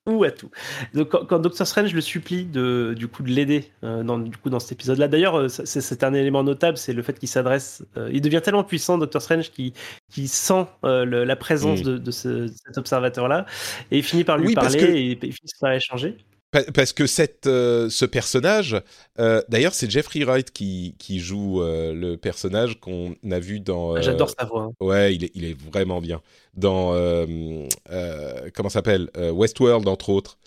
[0.07, 0.47] Ou Watu.
[0.93, 4.37] Donc quand, quand, Doctor Strange le supplie de, du coup de l'aider euh, dans, du
[4.37, 5.07] coup dans cet épisode-là.
[5.07, 7.83] D'ailleurs, euh, c'est un élément notable, c'est le fait qu'il s'adresse.
[7.97, 9.73] Euh, il devient tellement puissant, Doctor Strange, qui
[10.11, 11.83] qui sent euh, le, la présence mm.
[11.83, 13.45] de, de, ce, cet observateur-là
[13.89, 14.85] et il finit par lui oui, parler que...
[14.85, 16.17] et il finit par échanger.
[16.73, 18.81] Parce que cette, euh, ce personnage,
[19.19, 23.95] euh, d'ailleurs, c'est Jeffrey Wright qui, qui joue euh, le personnage qu'on a vu dans.
[23.95, 24.63] Ah, j'adore sa voix.
[24.63, 24.71] Hein.
[24.79, 26.21] Ouais, il est, il est vraiment bien.
[26.53, 26.93] Dans.
[28.53, 30.37] comment s'appelle Westworld, entre autres.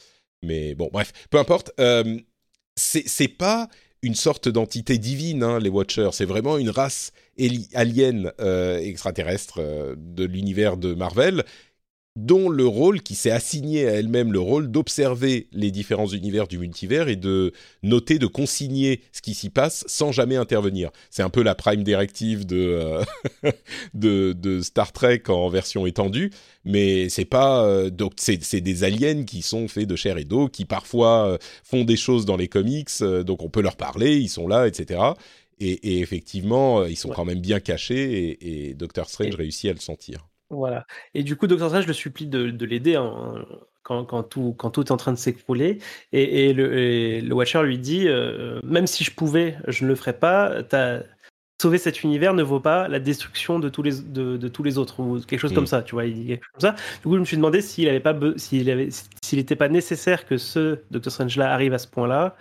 [0.43, 1.73] Mais bon, bref, peu importe.
[2.77, 3.69] c'est pas
[4.03, 6.11] une sorte d'entité divine, hein, les Watchers.
[6.13, 7.13] C'est vraiment une race
[7.75, 9.61] alien extraterrestre
[9.97, 11.45] de l'univers de Marvel
[12.19, 16.59] dont le rôle, qui s'est assigné à elle-même le rôle d'observer les différents univers du
[16.59, 17.53] multivers et de
[17.85, 20.91] noter, de consigner ce qui s'y passe sans jamais intervenir.
[21.11, 23.05] C'est un peu la prime directive de,
[23.45, 23.53] euh,
[23.95, 26.33] de, Star Trek en version étendue,
[26.65, 30.49] mais c'est pas euh, donc c'est des aliens qui sont faits de chair et d'eau,
[30.49, 32.91] qui parfois euh, font des choses dans les comics,
[33.25, 35.01] donc on peut leur parler, ils sont là, etc.
[35.61, 39.81] Et, effectivement, ils sont quand même bien cachés et, et Doctor Strange réussit à le
[39.81, 40.29] sentir.
[40.51, 40.87] Voilà.
[41.15, 43.45] Et du coup, Docteur Strange, je le supplie de, de l'aider hein,
[43.83, 45.79] quand, quand, tout, quand tout est en train de s'écrouler.
[46.13, 49.95] Et, et, le, le, Watcher lui dit euh, Même si je pouvais, je ne le
[49.95, 50.63] ferais pas.
[51.61, 54.79] Sauver cet univers ne vaut pas la destruction de tous les, de, de tous les
[54.79, 55.69] autres, ou quelque chose comme mm.
[55.69, 56.07] ça, tu vois.
[56.07, 56.77] Il dit quelque chose comme ça.
[57.03, 58.91] Du coup, je me suis demandé s'il avait pas, s'il avait,
[59.25, 62.37] s'il n'était pas nécessaire que ce Docteur Strange-là arrive à ce point-là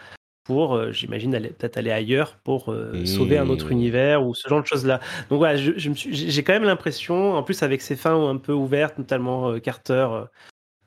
[0.48, 4.62] pour, euh, j'imagine, peut-être aller ailleurs pour euh, sauver un autre univers ou ce genre
[4.62, 5.02] de choses-là.
[5.30, 9.50] Donc voilà, j'ai quand même l'impression, en plus avec ces fins un peu ouvertes, notamment
[9.50, 10.08] euh, Carter,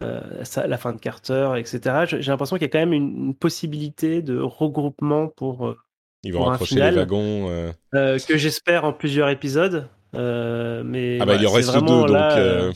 [0.00, 4.40] la fin de Carter, etc., j'ai l'impression qu'il y a quand même une, possibilité de
[4.40, 5.74] regroupement pour.
[6.22, 7.72] Ils vont raccrocher les wagons.
[7.92, 9.88] que j'espère en plusieurs épisodes.
[10.14, 12.74] mais ah bah il y en reste deux, donc.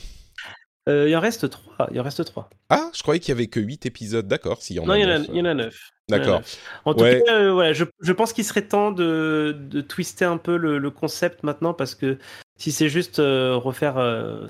[0.87, 1.89] Euh, il en reste trois.
[1.91, 2.49] Il en reste trois.
[2.69, 4.27] Ah, je croyais qu'il y avait que huit épisodes.
[4.27, 4.61] D'accord.
[4.61, 5.89] S'il y en non, a il y, en a, neuf.
[6.09, 6.41] D'accord.
[6.85, 10.57] En tout cas, euh, je, je, pense qu'il serait temps de, de, twister un peu
[10.57, 12.19] le, le, concept maintenant parce que
[12.57, 13.95] si c'est juste euh, refaire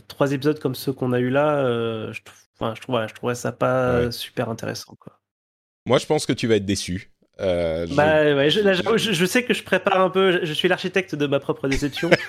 [0.08, 1.64] trois épisodes comme ceux qu'on a eu là,
[2.12, 2.20] je,
[2.60, 4.96] enfin, je, trouve, je trouverais ça pas super intéressant.
[5.00, 5.20] Quoi.
[5.86, 7.12] Moi, je pense que tu vas être déçu.
[7.42, 9.26] Euh, bah, je...
[9.26, 10.44] sais que je prépare un peu.
[10.44, 12.10] Je suis l'architecte de ma propre déception.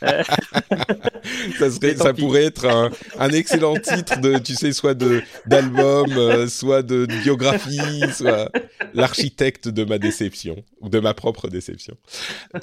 [1.58, 6.12] ça serait, ça pourrait être un, un, excellent titre de, tu sais, soit de d'album,
[6.16, 8.50] euh, soit de, biographie, soit
[8.94, 11.96] l'architecte de ma déception ou de ma propre déception.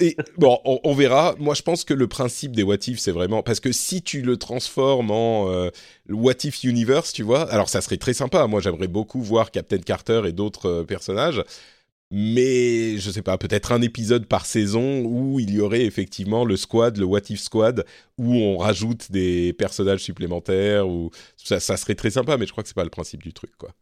[0.00, 1.34] Et bon, on, verra.
[1.38, 4.22] Moi, je pense que le principe des What If, c'est vraiment parce que si tu
[4.22, 5.70] le transformes en euh,
[6.08, 8.46] What If Universe, tu vois, alors ça serait très sympa.
[8.46, 11.42] Moi, j'aimerais beaucoup voir Captain Carter et d'autres personnages
[12.16, 16.56] mais je sais pas, peut-être un épisode par saison où il y aurait effectivement le
[16.56, 17.84] squad, le What If Squad,
[18.18, 22.68] où on rajoute des personnages supplémentaires, ou ça, serait très sympa, mais je crois que
[22.68, 23.74] c'est pas le principe du truc, quoi.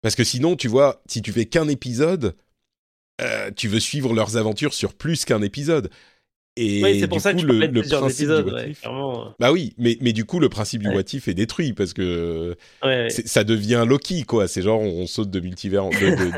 [0.00, 2.36] Parce que sinon, tu vois, si tu fais qu'un épisode,
[3.20, 5.90] euh, tu veux suivre leurs aventures sur plus qu'un épisode.
[6.56, 8.72] Et c'est pour ça que le, le principe épisodes, ouais,
[9.40, 10.94] Bah oui, mais, mais du coup, le principe du ouais.
[10.94, 12.56] What est détruit parce que
[13.08, 14.46] ça devient Loki, quoi.
[14.46, 15.88] C'est genre, on, saute de multivers,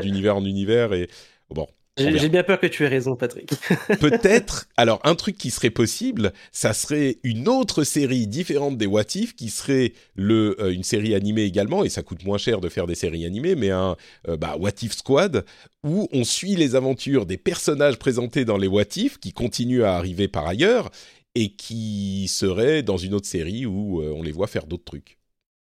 [0.01, 1.07] d'univers en univers et
[1.49, 1.67] bon.
[1.97, 3.49] J'ai bien peur que tu aies raison, Patrick.
[3.99, 4.67] Peut-être.
[4.77, 9.35] Alors, un truc qui serait possible, ça serait une autre série différente des What If,
[9.35, 12.87] qui serait le, euh, une série animée également, et ça coûte moins cher de faire
[12.87, 13.95] des séries animées, mais un
[14.27, 15.45] euh, bah, What If Squad,
[15.83, 19.95] où on suit les aventures des personnages présentés dans les What If, qui continuent à
[19.95, 20.91] arriver par ailleurs,
[21.35, 25.17] et qui seraient dans une autre série où euh, on les voit faire d'autres trucs.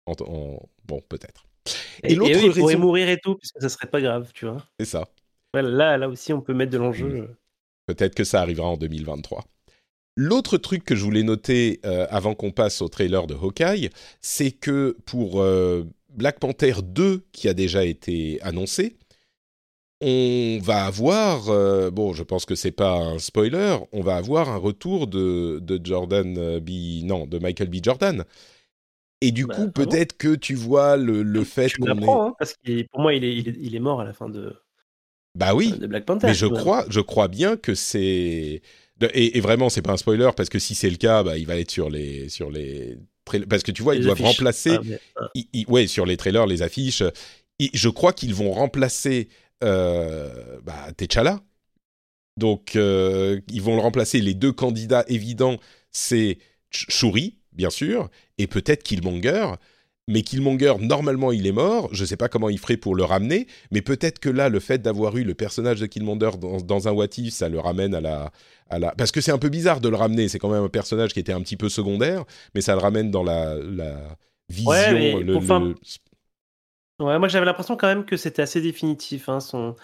[0.08, 1.46] Bon, peut-être.
[2.04, 4.46] Et, et l'autre ils pourraient mourir et tout, parce que ça serait pas grave, tu
[4.46, 4.66] vois.
[4.80, 5.08] C'est ça
[5.54, 7.08] là, là aussi, on peut mettre de l'enjeu.
[7.08, 7.36] Hmm.
[7.88, 9.44] Peut-être que ça arrivera en 2023.
[10.18, 14.52] L'autre truc que je voulais noter euh, avant qu'on passe au trailer de Hawkeye, c'est
[14.52, 18.98] que pour euh, Black Panther 2, qui a déjà été annoncé,
[20.02, 24.50] on va avoir, euh, bon, je pense que c'est pas un spoiler, on va avoir
[24.50, 27.76] un retour de, de Jordan B, non, de Michael B.
[27.82, 28.26] Jordan.
[29.22, 32.10] Et du bah, coup, peut-être que tu vois le, le fait qu'on est...
[32.10, 34.56] Hein, parce que pour moi, il est, il est, mort à la fin de.
[35.36, 35.74] Bah oui.
[36.24, 38.62] mais je crois, je crois bien que c'est
[39.14, 41.48] et, et, vraiment c'est pas un spoiler parce que si c'est le cas, bah, il
[41.48, 42.98] va être sur les sur les
[43.50, 44.78] parce que tu vois ils doivent remplacer.
[45.16, 45.30] Ah,
[45.68, 47.04] ouais, sur les trailers, les affiches.
[47.60, 49.30] je crois qu'ils vont remplacer
[49.64, 51.40] euh, bah, T'Challa.
[52.38, 54.22] Donc euh, ils vont le remplacer.
[54.22, 55.58] Les deux candidats évidents,
[55.92, 56.40] c'est
[56.70, 59.48] Shuri, bien sûr, et peut-être Killmonger
[60.08, 61.90] mais Killmonger, normalement, il est mort.
[61.92, 64.60] Je ne sais pas comment il ferait pour le ramener, mais peut-être que là, le
[64.60, 68.02] fait d'avoir eu le personnage de Killmonger dans, un What If, ça le ramène à
[68.02, 68.32] la,
[68.70, 68.92] à la...
[68.92, 70.28] Parce que c'est un peu bizarre de le ramener.
[70.28, 73.12] C'est quand même un personnage qui était un petit peu secondaire, mais ça le ramène
[73.12, 73.56] dans la,
[74.50, 74.72] vision.
[74.72, 75.24] Ouais,
[77.00, 79.30] ouais moi j'avais l'impression quand même que c'était assez définitif.
[79.30, 79.76] Hein, son...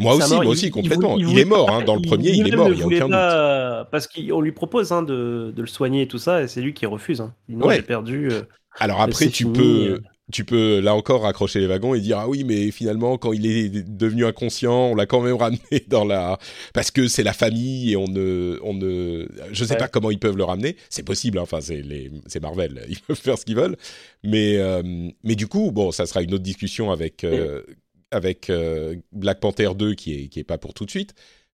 [0.00, 1.18] Moi aussi, moi aussi, complètement.
[1.18, 3.90] Il, est mort, hein, dans le premier, il, est mort, il n'y a aucun doute.
[3.90, 6.72] Parce qu'on lui propose hein, de, de, le soigner et tout ça, et c'est lui
[6.72, 7.20] qui refuse.
[7.20, 7.34] Hein.
[7.48, 7.76] Il ouais.
[7.76, 8.30] j'ai perdu.
[8.30, 8.42] Euh,
[8.78, 10.00] alors après, tu peux,
[10.32, 13.46] tu peux là encore raccrocher les wagons et dire ah oui mais finalement quand il
[13.46, 16.38] est devenu inconscient on l'a quand même ramené dans la
[16.74, 20.18] parce que c'est la famille et on ne on ne je sais pas comment ils
[20.18, 20.76] peuvent le ramener.
[20.90, 21.42] C'est possible hein.
[21.42, 22.84] enfin c'est les c'est Marvel.
[22.88, 23.76] Ils peuvent faire ce qu'ils veulent.
[24.22, 24.82] Mais euh,
[25.24, 27.62] mais du coup bon ça sera une autre discussion avec euh,
[28.10, 31.14] avec euh, Black Panther 2 qui est qui est pas pour tout de suite.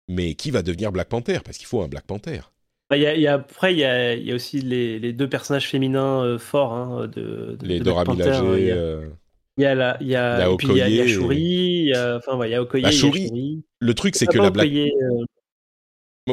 [0.09, 1.39] Mais qui va devenir Black Panther?
[1.45, 2.41] Parce qu'il faut un Black Panther
[3.01, 5.69] y a, y a, après, il y a, y a, aussi les, les, deux personnages
[5.69, 8.43] féminins euh, forts hein, de, de, Les Dora Milaje.
[9.59, 11.89] Il y a la, il y a, y il y a, y a Shuri, il
[11.89, 12.83] y a, enfin, il y a Okoye.
[12.83, 13.65] Bah, Shuri, Shuri.
[13.81, 14.67] Le truc, c'est que la Black.
[14.67, 15.25] Okoye, euh...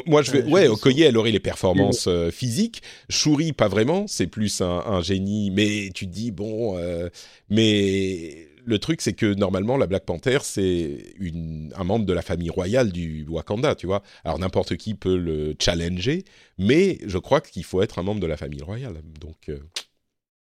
[0.06, 0.43] Moi, je vais.
[0.43, 2.82] Euh, ouais, Okoye, elle aurait les performances euh, physiques.
[3.10, 4.06] Shuri, pas vraiment.
[4.08, 5.50] C'est plus un, un, génie.
[5.52, 6.78] Mais tu te dis, bon.
[6.78, 7.10] Euh,
[7.50, 12.21] mais le truc, c'est que normalement, la Black Panther, c'est une, un membre de la
[12.21, 14.03] famille royale du Wakanda, tu vois.
[14.23, 16.23] Alors, n'importe qui peut le challenger,
[16.58, 19.01] mais je crois qu'il faut être un membre de la famille royale.
[19.19, 19.60] Donc, euh,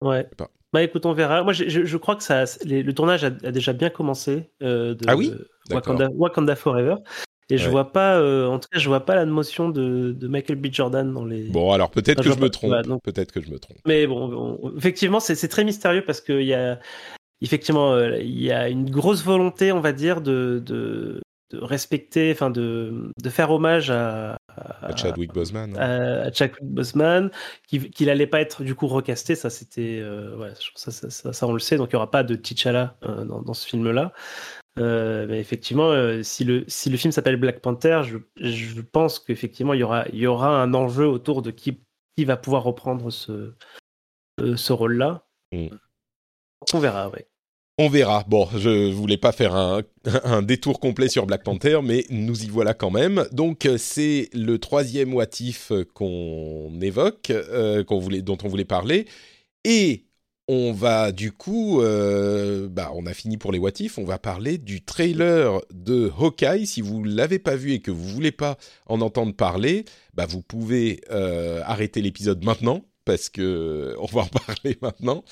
[0.01, 0.27] ouais.
[0.35, 0.49] Pas.
[0.73, 1.43] Bah écoute, on verra.
[1.43, 4.49] Moi, je, je, je crois que ça, les, le tournage a, a, déjà bien commencé
[4.61, 5.31] euh, de, ah oui?
[5.69, 6.95] Wakanda, Wakanda, Forever.
[7.49, 10.27] Et je vois pas, euh, en tout cas, je vois pas la notion de, de
[10.27, 10.67] Michael B.
[10.71, 11.43] Jordan dans les.
[11.43, 12.73] Bon, alors peut-être que je me trompe.
[13.03, 13.77] Peut-être que je me trompe.
[13.85, 16.79] Mais bon, on, effectivement, c'est très mystérieux parce qu'il y a,
[17.45, 22.31] effectivement, euh, il y a une grosse volonté, on va dire, de, de, de respecter,
[22.31, 25.77] enfin, de, de faire hommage à, à, à Chadwick Boseman.
[25.77, 27.29] À, à Chadwick Boseman,
[27.67, 31.33] qu'il qu allait pas être du coup recasté, ça c'était, euh, ouais, ça, ça, ça,
[31.33, 33.67] ça, on le sait, donc il y aura pas de T'Challa euh, dans, dans, ce
[33.67, 34.11] film-là.
[34.77, 39.73] Euh, mais effectivement, si, le, si le film s'appelle Black Panther, je, je pense qu'effectivement,
[39.73, 41.79] il y aura, il y aura un enjeu autour de qui,
[42.17, 43.53] qui va pouvoir reprendre ce,
[44.39, 45.25] ce rôle-là.
[45.53, 45.67] Mm.
[46.73, 47.27] On verra, ouais.
[47.77, 48.23] On verra.
[48.27, 49.53] Bon, je voulais pas faire
[50.23, 53.25] un, détour complet sur Black Panther, mais nous y voilà quand même.
[53.33, 59.07] Donc, c'est le troisième watif qu'on évoque, euh, qu'on voulait, dont on voulait parler.
[59.65, 60.05] Et
[60.47, 64.19] on va du coup, euh, bah, on a fini pour les what if, on va
[64.19, 66.67] parler du trailer de Hawkeye.
[66.67, 70.41] Si vous l'avez pas vu et que vous voulez pas en entendre parler, bah, vous
[70.41, 75.25] pouvez euh, arrêter l'épisode maintenant parce que on va en parler maintenant.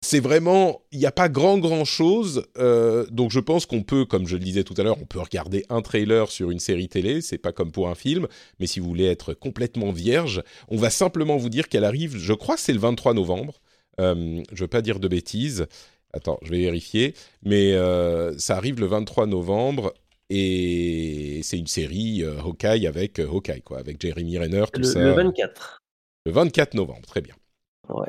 [0.00, 4.04] C'est vraiment, il n'y a pas grand grand chose, euh, donc je pense qu'on peut,
[4.04, 6.88] comme je le disais tout à l'heure, on peut regarder un trailer sur une série
[6.88, 8.28] télé, c'est pas comme pour un film,
[8.60, 12.32] mais si vous voulez être complètement vierge, on va simplement vous dire qu'elle arrive, je
[12.32, 13.60] crois que c'est le 23 novembre,
[14.00, 15.66] euh, je ne veux pas dire de bêtises.
[16.12, 17.14] Attends, je vais vérifier.
[17.42, 19.94] Mais euh, ça arrive le 23 novembre
[20.30, 25.00] et c'est une série euh, Hawkeye avec Hawkeye, quoi, avec Jeremy Renner, tout le, ça.
[25.00, 25.82] Le 24.
[26.26, 27.34] Le 24 novembre, très bien.
[27.88, 28.08] Ouais.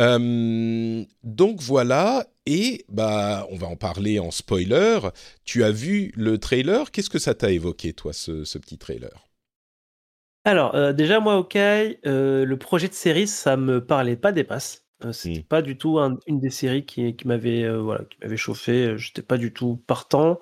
[0.00, 4.98] Euh, donc voilà, et bah on va en parler en spoiler.
[5.44, 6.90] Tu as vu le trailer?
[6.90, 9.28] Qu'est-ce que ça t'a évoqué, toi, ce, ce petit trailer?
[10.46, 14.44] Alors euh, déjà moi, ok, euh, le projet de série, ça me parlait pas des
[14.44, 14.86] passes.
[15.04, 15.44] Euh, c'était mmh.
[15.44, 18.96] pas du tout un, une des séries qui, qui m'avait euh, voilà, qui m'avait chauffé.
[18.96, 20.40] J'étais pas du tout partant.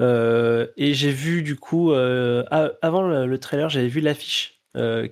[0.00, 4.61] Et j'ai vu du coup avant le, le trailer, j'avais vu l'affiche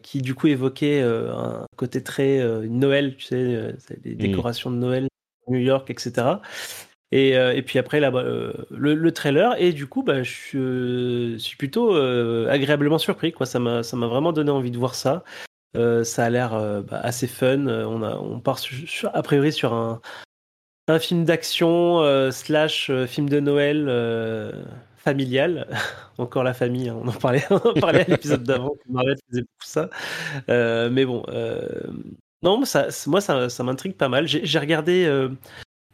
[0.03, 4.75] qui du coup évoquait un côté très Noël, tu sais, les décorations mmh.
[4.75, 5.09] de Noël,
[5.49, 6.39] New York, etc.
[7.13, 10.57] Et, euh, et, puis après là, euh, le, le, trailer et du coup bah, je
[10.57, 11.95] euh, suis plutôt
[12.49, 13.47] agréablement surpris quoi.
[13.47, 15.25] Ça m'a vraiment donné envie de voir ça.
[15.75, 16.51] ça a l'air
[16.83, 17.67] bah, assez fun.
[17.67, 20.01] On a on part sur, a priori sur un
[20.89, 23.87] un film d'action slash film de Noël
[25.03, 25.67] familial.
[26.19, 26.89] Encore la famille.
[26.89, 26.99] Hein.
[27.03, 28.75] On en parlait on en parlait à l'épisode d'avant.
[28.89, 29.91] Marvel faisait beaucoup ça.
[30.49, 31.25] mais bon.
[32.43, 34.27] non, ça, moi, ça, ça m'intrigue pas mal.
[34.27, 35.29] J'ai regardé euh,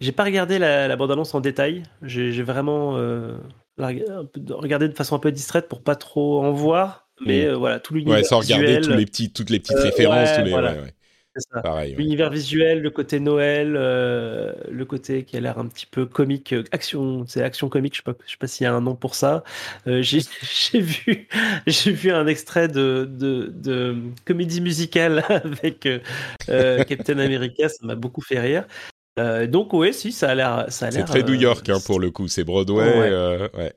[0.01, 1.85] j'ai pas regardé la, la bande-annonce en détail.
[2.03, 3.37] J'ai vraiment euh,
[3.79, 7.09] regardé de façon un peu distraite pour pas trop en voir.
[7.25, 7.49] Mais mmh.
[7.49, 10.29] euh, voilà, tout l'univers ouais, sans regarder tous les petits, toutes les petites références.
[10.29, 10.73] ouais, tous les, voilà.
[10.73, 10.95] ouais,
[11.96, 16.53] L'univers visuel, le côté Noël, euh, le côté qui a l'air un petit peu comique,
[16.53, 17.96] euh, action, c'est action comique.
[17.96, 19.44] Je sais je sais pas s'il y a un nom pour ça.
[19.87, 20.20] Euh, j'ai
[20.81, 21.29] vu,
[21.66, 27.68] j'ai vu un extrait de, de, de comédie musicale avec euh, Captain America.
[27.68, 28.66] Ça m'a beaucoup fait rire.
[29.49, 30.66] Donc ouais, si ça a l'air.
[30.68, 32.29] C'est très New York hein, pour le coup.
[32.29, 32.85] C'est Broadway.
[32.85, 33.51] ouais.
[33.55, 33.75] ouais.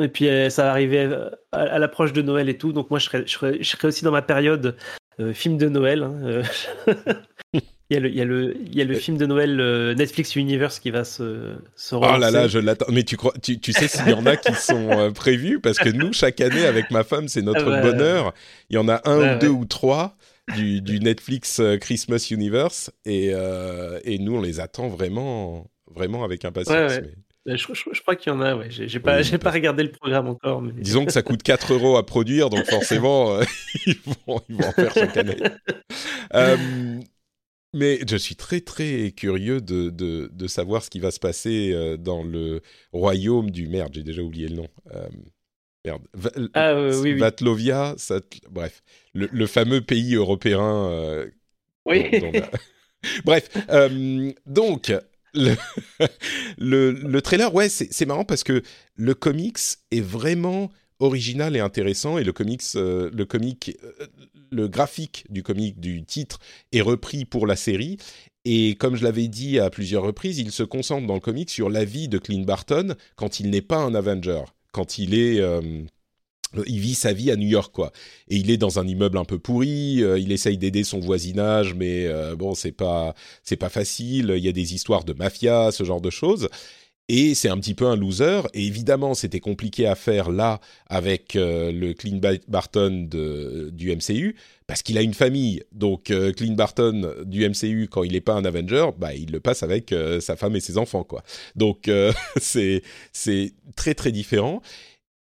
[0.00, 1.04] Et puis ça va arriver
[1.52, 2.72] à, à l'approche de Noël et tout.
[2.72, 4.76] Donc moi, je serais, je serais, je serais aussi dans ma période
[5.20, 6.02] euh, film de Noël.
[6.02, 6.42] Hein, euh.
[7.52, 9.60] il, y a le, il, y a le, il y a le film de Noël
[9.60, 12.16] euh, Netflix Universe qui va se, se relancer.
[12.16, 12.86] Oh là là, je l'attends.
[12.90, 15.60] Mais tu, crois, tu, tu sais s'il y en a qui sont prévus?
[15.60, 18.34] Parce que nous, chaque année, avec ma femme, c'est notre ah bonheur.
[18.70, 20.16] Il y en a un ou deux ou trois
[20.56, 22.90] du, du, Netflix Christmas Universe.
[23.04, 26.92] Et, euh, et nous, on les attend vraiment, vraiment avec impatience.
[27.02, 27.14] Mais...
[27.46, 28.68] Je, je, je, crois qu'il y en a, ouais.
[28.70, 30.62] J'ai pas, oui, pas regardé le programme encore.
[30.62, 30.72] Mais...
[30.72, 33.42] Disons que ça coûte 4 euros à produire, donc forcément, euh,
[33.86, 35.36] ils, vont, ils, vont, en faire chaque année.
[36.34, 36.56] euh,
[37.74, 41.72] Mais je suis très très curieux de, de, de, savoir ce qui va se passer
[41.72, 42.62] euh, dans le
[42.92, 43.92] royaume du merde.
[43.94, 44.68] J'ai déjà oublié le nom.
[44.94, 45.08] Euh,
[45.84, 46.02] merde.
[46.54, 47.96] ah, oui, Vatlovia,
[48.50, 48.84] bref,
[49.14, 50.62] le, fameux pays européen.
[50.62, 51.28] Euh,
[51.86, 52.08] oui.
[53.24, 53.50] bref,
[54.46, 54.92] donc
[55.34, 55.54] le,
[56.58, 58.62] le, le, trailer, ouais, c'est marrant parce que
[58.96, 59.58] le comics
[59.90, 63.76] est vraiment original et intéressant et le comics, le comic,
[64.50, 66.38] le graphique du comic du titre
[66.72, 67.96] est repris pour la série.
[68.44, 71.70] Et comme je l'avais dit à plusieurs reprises, il se concentre dans le comic sur
[71.70, 75.82] la vie de Clint Barton quand il n'est pas un Avenger, quand il est euh,
[76.66, 77.92] il vit sa vie à New York quoi
[78.28, 81.74] et il est dans un immeuble un peu pourri euh, il essaye d'aider son voisinage
[81.74, 85.70] mais euh, bon c'est pas c'est pas facile il y a des histoires de mafia
[85.72, 86.48] ce genre de choses
[87.08, 88.42] et c'est un petit peu un loser.
[88.54, 93.08] Et évidemment, c'était compliqué à faire là avec euh, le Clint Barton
[93.70, 94.36] du MCU
[94.66, 95.62] parce qu'il a une famille.
[95.72, 96.04] Donc
[96.36, 99.94] Clint Barton du MCU, quand il n'est pas un Avenger, bah, il le passe avec
[100.20, 101.22] sa femme et ses enfants, quoi.
[101.56, 101.90] Donc
[102.40, 102.82] c'est
[103.12, 104.62] c'est très très différent.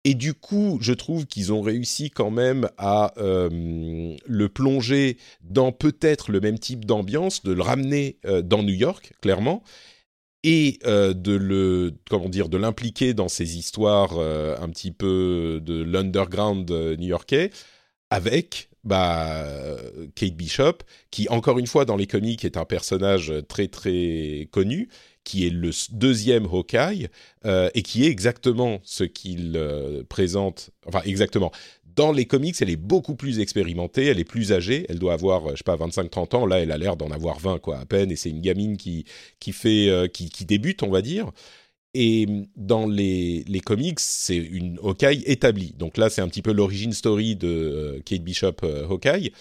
[0.04, 6.30] Et du coup, je trouve qu'ils ont réussi quand même à le plonger dans peut-être
[6.30, 9.62] le même type d'ambiance, de le ramener dans New York, clairement
[10.42, 15.60] et euh, de le comment dire de l'impliquer dans ces histoires euh, un petit peu
[15.62, 17.50] de l'underground euh, new-yorkais
[18.10, 19.76] avec bah,
[20.14, 20.78] Kate Bishop
[21.10, 24.88] qui encore une fois dans les comics est un personnage très très connu
[25.24, 27.08] qui est le deuxième Hawkeye
[27.44, 29.60] et qui est exactement ce qu'il
[30.08, 31.52] présente enfin exactement
[31.96, 35.50] dans les comics, elle est beaucoup plus expérimentée, elle est plus âgée, elle doit avoir,
[35.50, 36.46] je sais pas, 25-30 ans.
[36.46, 38.10] Là, elle a l'air d'en avoir 20, quoi, à peine.
[38.10, 39.04] Et c'est une gamine qui,
[39.38, 41.30] qui, fait, euh, qui, qui, débute, on va dire.
[41.92, 45.74] Et dans les, les comics, c'est une Hawkeye établie.
[45.76, 49.32] Donc là, c'est un petit peu l'origine story de euh, Kate Bishop euh, Hawkeye.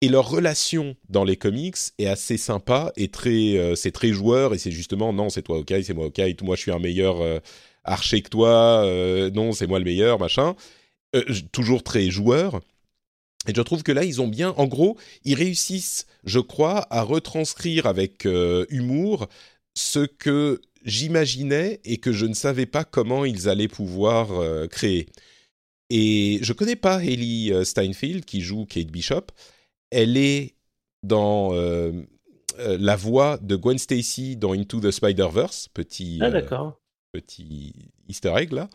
[0.00, 4.54] Et leur relation dans les comics est assez sympa et très, c'est très joueur.
[4.54, 7.16] Et c'est justement, non, c'est toi Hawkeye, c'est moi Hawkeye, moi je suis un meilleur
[7.82, 8.84] archer que toi,
[9.34, 10.54] non, c'est moi le meilleur, machin.
[11.16, 12.60] Euh, toujours très joueur.
[13.46, 17.02] Et je trouve que là, ils ont bien, en gros, ils réussissent, je crois, à
[17.02, 19.28] retranscrire avec euh, humour
[19.74, 25.06] ce que j'imaginais et que je ne savais pas comment ils allaient pouvoir euh, créer.
[25.88, 29.28] Et je connais pas Hayley Steinfeld qui joue Kate Bishop.
[29.90, 30.54] Elle est
[31.02, 31.52] dans
[32.58, 36.30] la voix de Gwen Stacy dans Into the Spider-Verse, petit, ah,
[37.12, 37.72] petit
[38.08, 38.68] easter egg là.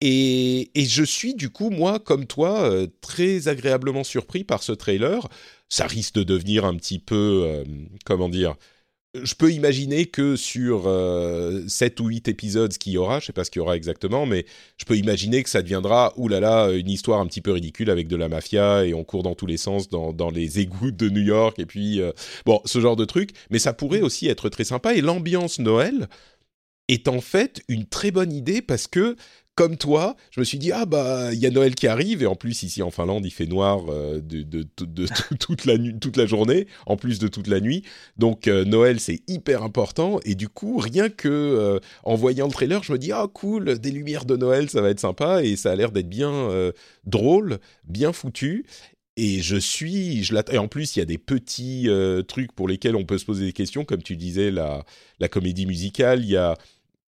[0.00, 5.26] Et, je suis du coup, moi, comme toi, euh, très agréablement surpris par ce trailer.
[5.68, 7.64] Ça risque de devenir un petit peu, euh,
[8.04, 8.56] comment dire,
[9.24, 13.32] je peux imaginer que sur 7 euh, ou 8 épisodes, qu'il y aura, je sais
[13.32, 14.46] pas ce qu'il y aura exactement, mais
[14.76, 18.16] je peux imaginer que ça deviendra, oulala, une histoire un petit peu ridicule avec de
[18.16, 21.22] la mafia et on court dans tous les sens dans, dans les égouts de New
[21.22, 22.00] York et puis,
[22.44, 23.30] bon, ce genre de truc.
[23.50, 26.08] Mais ça pourrait aussi être très sympa et l'ambiance Noël
[26.88, 29.16] est en fait une très bonne idée parce que
[29.56, 32.26] comme toi, je me suis dit ah bah il y a Noël qui arrive et
[32.26, 34.62] en plus ici en Finlande il fait noir euh, de,
[35.40, 37.82] toute la toute la journée, en plus de toute la nuit.
[38.18, 42.52] Donc euh, Noël c'est hyper important et du coup rien que euh, en voyant le
[42.52, 45.56] trailer, je me dis ah cool, des lumières de Noël, ça va être sympa et
[45.56, 46.50] ça a l'air d'être bien
[47.04, 48.66] drôle, bien foutu.
[49.16, 51.88] Et je suis, je et en plus il y a des petits
[52.28, 54.84] trucs pour lesquels on peut se poser des questions, comme tu disais la
[55.18, 56.58] la comédie musicale, il y a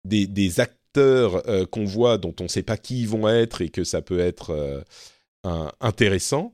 [0.05, 0.61] des, des,
[1.01, 4.01] euh, qu'on voit dont on ne sait pas qui ils vont être et que ça
[4.01, 4.51] peut être
[5.45, 6.53] euh, intéressant.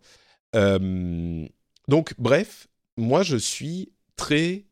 [0.55, 1.45] Euh,
[1.87, 2.67] donc, bref,
[2.97, 4.65] moi je suis très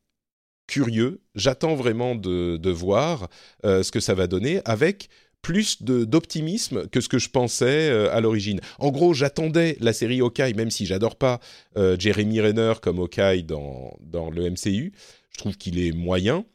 [0.67, 1.22] curieux.
[1.36, 3.30] J'attends vraiment de, voir
[3.63, 5.09] ce que ça va donner avec
[5.41, 8.61] plus d'optimisme que ce que je pensais à l'origine.
[8.80, 11.41] En gros, j'attendais la série Hawkeye, même si j'adore pas
[11.76, 14.93] Jeremy Renner comme Hawkeye dans, dans le MCU.
[15.32, 16.45] Je trouve qu'il est moyen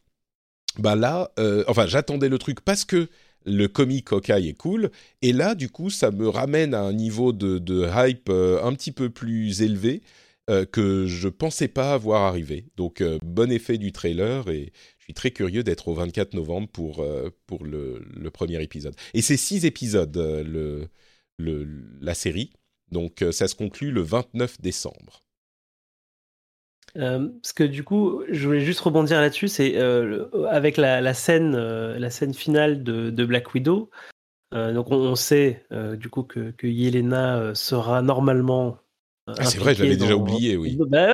[0.79, 3.09] bah là, euh, enfin, j'attendais le truc parce que
[3.45, 4.91] le comic Hawkeye est cool,
[5.23, 8.93] et là, du coup, ça me ramène à un niveau de, hype euh, un petit
[8.93, 10.03] peu plus élevé
[10.51, 12.67] euh, que je pensais pas avoir arrivé.
[12.77, 17.07] Donc, bon effet du trailer, et je suis très curieux d'être au 24 novembre pour,
[17.47, 18.97] pour le, le, premier épisode.
[19.15, 20.89] Et c'est six épisodes, le,
[21.39, 21.69] le,
[22.01, 22.51] la série,
[22.91, 25.26] donc ça se conclut le 29 décembre.
[26.97, 31.55] Euh, parce que du coup, je voulais juste rebondir là-dessus, c'est euh, avec la, scène,
[31.55, 33.91] euh, la scène finale de, Black Widow.
[34.53, 35.67] donc on, sait
[35.99, 38.79] du coup que, que Yelena sera normalement
[39.29, 40.79] Ah, c'est vrai, je l'avais déjà oublié, oui.
[40.89, 41.13] Bah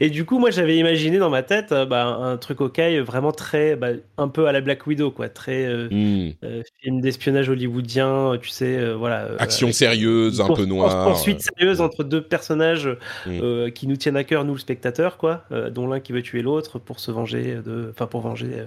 [0.00, 2.70] et du coup, moi, j'avais imaginé dans ma tête euh, bah, un truc au
[3.04, 6.32] vraiment très, bah, un peu à la Black Widow, quoi, très euh, hmm.
[6.42, 9.28] euh, film d'espionnage hollywoodien, tu sais, voilà.
[9.38, 11.06] Action sérieuse, un peu noire.
[11.06, 12.88] Poursuite sérieuse entre deux personnages
[13.26, 13.70] hmm.
[13.72, 16.78] qui nous tiennent à cœur, nous le spectateur, quoi, dont l'un qui veut tuer l'autre
[16.78, 18.64] pour se venger, de, enfin pour venger.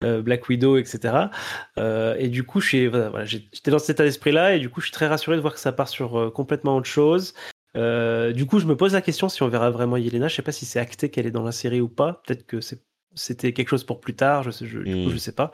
[0.00, 1.14] Black Widow, etc.
[1.76, 5.36] et du coup, j'étais dans cet état d'esprit-là, et du coup, je suis très rassuré
[5.36, 7.34] de voir que ça part sur complètement autre chose.
[7.76, 10.28] Euh, du coup, je me pose la question si on verra vraiment Yelena.
[10.28, 12.22] Je sais pas si c'est acté qu'elle est dans la série ou pas.
[12.26, 12.60] Peut-être que
[13.14, 14.42] c'était quelque chose pour plus tard.
[14.42, 15.12] Je, je, du coup, hmm.
[15.12, 15.52] je sais pas.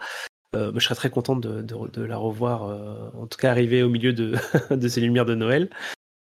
[0.54, 3.88] Euh, mais je serais très contente de, la revoir, euh, en tout cas arriver au
[3.88, 4.36] milieu de,
[4.70, 5.68] de ces lumières de Noël.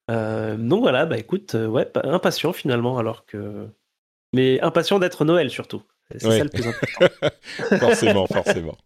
[0.09, 3.69] donc voilà, bah écoute, ouais, impatient finalement, alors que.
[4.33, 5.83] Mais impatient d'être Noël surtout.
[6.11, 6.67] C'est ça le plus
[7.01, 7.79] important.
[7.79, 8.77] forcément, forcément.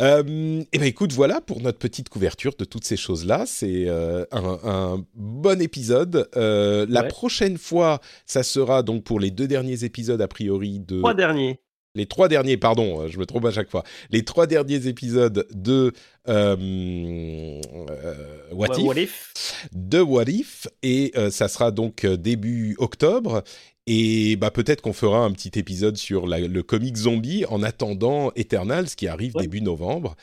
[0.00, 3.44] Euh, et ben écoute, voilà pour notre petite couverture de toutes ces choses-là.
[3.46, 6.28] C'est euh, un, bon épisode.
[6.36, 10.98] Euh, la prochaine fois, ça sera donc pour les deux derniers épisodes a priori de.
[10.98, 11.60] Trois derniers.
[11.94, 13.82] Les trois derniers, pardon, je me trompe à chaque fois.
[14.10, 15.94] Les trois derniers épisodes de
[18.52, 19.32] What, If.
[19.72, 20.68] De What If.
[20.82, 23.42] Et ça sera donc début octobre.
[23.86, 28.88] Et bah peut-être qu'on fera un petit épisode sur le comic zombie en attendant Eternals
[28.96, 30.16] qui arrive début novembre.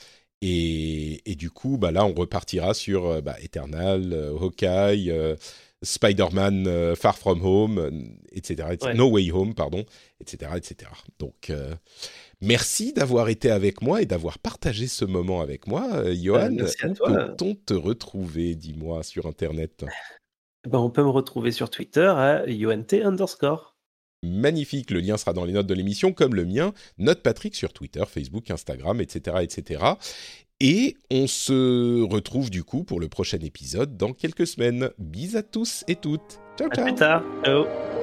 [0.45, 5.37] Et, et, du coup, bah là, on repartira sur euh, bah, Eternal, euh, Hawkeye, euh,
[5.81, 8.75] Spider-Man Far From Home, etc.
[8.93, 9.85] No Way Home, pardon,
[10.19, 10.51] etc.
[10.55, 10.91] etc.
[11.19, 11.51] Donc,
[12.39, 16.13] merci d'avoir été avec moi et d'avoir partagé ce moment avec moi.
[16.13, 19.83] Johan, où peut-on te retrouver, dis-moi, sur Internet?
[20.67, 23.75] Ben, on peut me retrouver sur Twitter à UNT underscore.
[24.23, 26.73] Magnifique, le lien sera dans les notes de l'émission, comme le mien.
[26.97, 29.83] Note Patrick sur Twitter, Facebook, Instagram, etc., etc.
[30.61, 34.91] Et on se retrouve du coup pour le prochain épisode dans quelques semaines.
[34.97, 36.39] Bis à tous et toutes.
[36.57, 36.85] Ciao, ciao.
[36.85, 37.23] À plus tard.
[37.43, 38.02] Ciao.